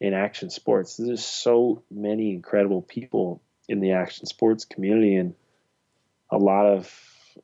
[0.00, 0.96] in action sports.
[0.96, 5.34] There's so many incredible people in the action sports community, and
[6.30, 6.92] a lot of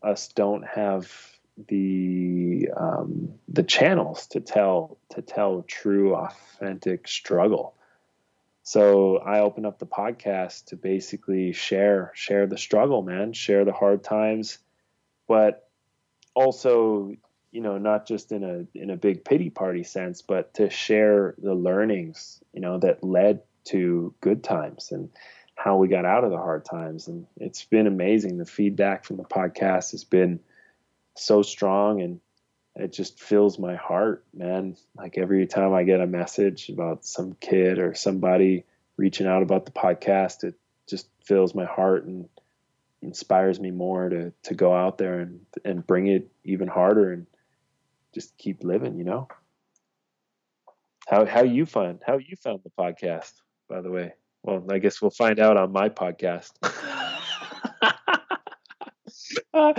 [0.03, 1.11] us don't have
[1.69, 7.75] the um, the channels to tell to tell true authentic struggle.
[8.63, 13.73] So I open up the podcast to basically share share the struggle, man, share the
[13.73, 14.59] hard times,
[15.29, 15.69] but
[16.35, 17.15] also
[17.53, 21.35] you know not just in a in a big pity party sense, but to share
[21.39, 25.11] the learnings you know that led to good times and
[25.55, 27.07] how we got out of the hard times.
[27.07, 28.39] And it's been amazing.
[28.39, 30.41] The feedback from the podcast has been
[31.17, 32.21] so strong and
[32.77, 34.77] it just fills my heart, man.
[34.97, 38.65] Like every time I get a message about some kid or somebody
[38.97, 40.55] reaching out about the podcast, it
[40.89, 42.29] just fills my heart and
[43.01, 47.27] inspires me more to to go out there and and bring it even harder and
[48.13, 49.29] just keep living, you know.
[51.07, 53.33] How how you find how you found the podcast,
[53.69, 54.15] by the way?
[54.43, 56.53] Well, I guess we'll find out on my podcast.
[59.55, 59.73] uh,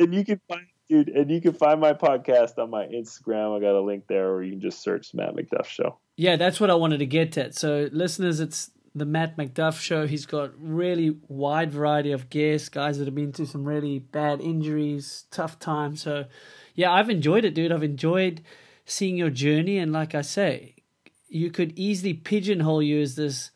[0.00, 3.56] and, you, can find dude, and you can find my podcast on my Instagram.
[3.56, 5.98] I got a link there, or you can just search Matt Macduff Show.
[6.16, 7.54] Yeah, that's what I wanted to get at.
[7.54, 10.06] So, listeners, it's the Matt Macduff Show.
[10.06, 14.40] He's got really wide variety of guests, guys that have been through some really bad
[14.40, 16.02] injuries, tough times.
[16.02, 16.26] So,
[16.74, 17.72] yeah, I've enjoyed it, dude.
[17.72, 18.42] I've enjoyed
[18.84, 20.74] seeing your journey, and like I say,
[21.28, 23.50] you could easily pigeonhole you as this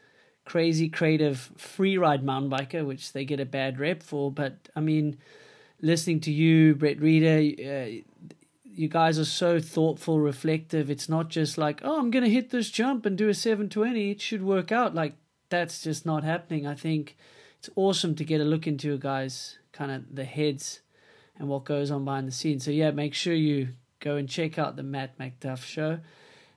[0.45, 4.31] crazy creative free ride mountain biker, which they get a bad rep for.
[4.31, 5.19] But I mean,
[5.85, 8.03] listening to you, Brett Rheeder, uh,
[8.65, 10.91] you guys are so thoughtful, reflective.
[10.91, 14.11] It's not just like, oh, I'm going to hit this jump and do a 720.
[14.11, 14.95] It should work out.
[14.95, 15.15] Like,
[15.49, 16.67] that's just not happening.
[16.67, 17.17] I think
[17.59, 20.81] it's awesome to get a look into a guy's kind of the heads
[21.39, 22.65] and what goes on behind the scenes.
[22.65, 23.69] So, yeah, make sure you
[24.01, 26.01] go and check out the Matt Macduff show.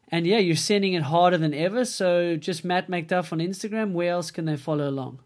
[0.10, 1.84] And yeah, you're sending it harder than ever.
[1.84, 3.92] So just Matt Macduff on Instagram.
[3.92, 5.20] Where else can they follow along?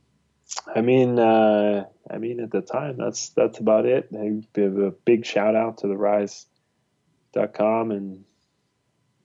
[0.74, 4.10] I mean, uh, I mean, at the time, that's that's about it.
[4.14, 8.26] I give a big shout out to the rise.com and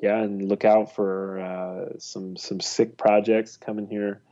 [0.00, 4.22] yeah, and look out for uh, some some sick projects coming here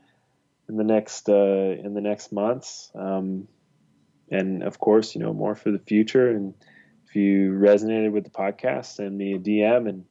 [0.68, 2.90] in the next uh, in the next months.
[2.94, 3.48] Um,
[4.30, 6.30] and of course, you know, more for the future.
[6.30, 6.54] And
[7.06, 10.04] if you resonated with the podcast, send me a DM and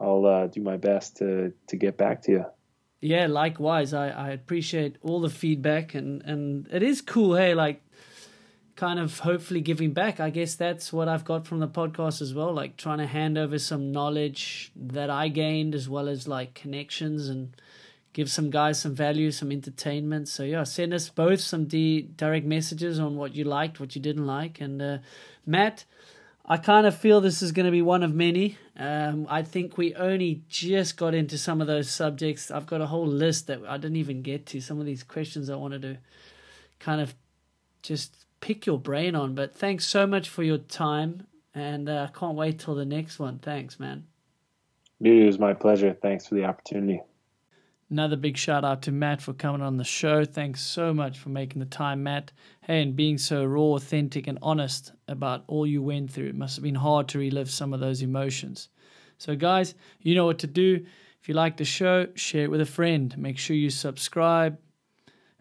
[0.00, 2.44] I'll uh, do my best to to get back to you.
[3.02, 3.92] Yeah, likewise.
[3.92, 7.82] I, I appreciate all the feedback and, and it is cool, hey, like
[8.76, 10.20] kind of hopefully giving back.
[10.20, 13.36] I guess that's what I've got from the podcast as well, like trying to hand
[13.36, 17.56] over some knowledge that I gained as well as like connections and
[18.12, 20.28] give some guys some value, some entertainment.
[20.28, 24.00] So yeah, send us both some d- direct messages on what you liked, what you
[24.00, 24.60] didn't like.
[24.60, 24.98] And uh,
[25.44, 25.86] Matt,
[26.44, 28.58] I kind of feel this is going to be one of many.
[28.76, 32.50] Um, I think we only just got into some of those subjects.
[32.50, 34.60] I've got a whole list that I didn't even get to.
[34.60, 35.98] Some of these questions I wanted to
[36.80, 37.14] kind of
[37.82, 39.34] just pick your brain on.
[39.34, 43.20] But thanks so much for your time, and uh, I can't wait till the next
[43.20, 43.38] one.
[43.38, 44.06] Thanks, man.
[45.00, 45.96] Dude, it was my pleasure.
[46.00, 47.02] Thanks for the opportunity.
[47.92, 50.24] Another big shout out to Matt for coming on the show.
[50.24, 52.32] Thanks so much for making the time, Matt.
[52.62, 56.28] Hey, and being so raw, authentic, and honest about all you went through.
[56.28, 58.70] It must have been hard to relive some of those emotions.
[59.18, 60.86] So, guys, you know what to do.
[61.20, 63.14] If you like the show, share it with a friend.
[63.18, 64.58] Make sure you subscribe,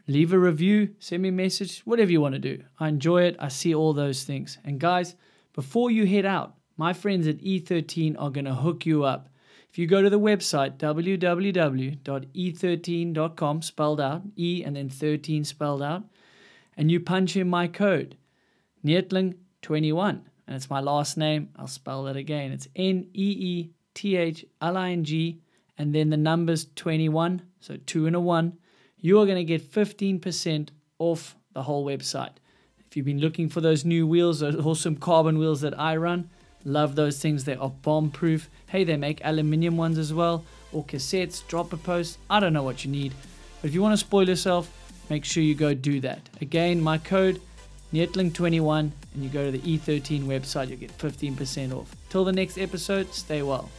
[0.10, 2.66] leave a review, send me a message, whatever you want to do.
[2.82, 3.38] I enjoy it.
[3.40, 4.58] I see all those things.
[4.66, 5.16] And, guys,
[5.54, 9.30] before you head out, my friends at E13 are going to hook you up
[9.72, 16.04] if you go to the website www.e13.com, spelled out, E and then 13 spelled out,
[16.76, 18.18] and you punch in my code,
[18.86, 22.52] Neethling21, and it's my last name, I'll spell that again.
[22.52, 25.40] It's N E E T H L I N G,
[25.78, 28.58] and then the numbers 21, so two and a one.
[28.98, 30.68] You are going to get 15%
[31.00, 32.34] off the whole website.
[32.88, 36.30] If you've been looking for those new wheels, those awesome carbon wheels that I run,
[36.64, 37.46] Love those things.
[37.46, 38.50] They are bomb proof.
[38.68, 42.18] Hey, they make aluminium ones as well, or cassettes, dropper posts.
[42.30, 43.14] I don't know what you need.
[43.62, 44.72] But if you want to spoil yourself,
[45.10, 46.22] make sure you go do that.
[46.40, 47.42] Again, my code,
[47.94, 51.96] Neethling21, and you go to the E13 website, you'll get 15% off.
[52.10, 53.70] Till the next episode, stay well.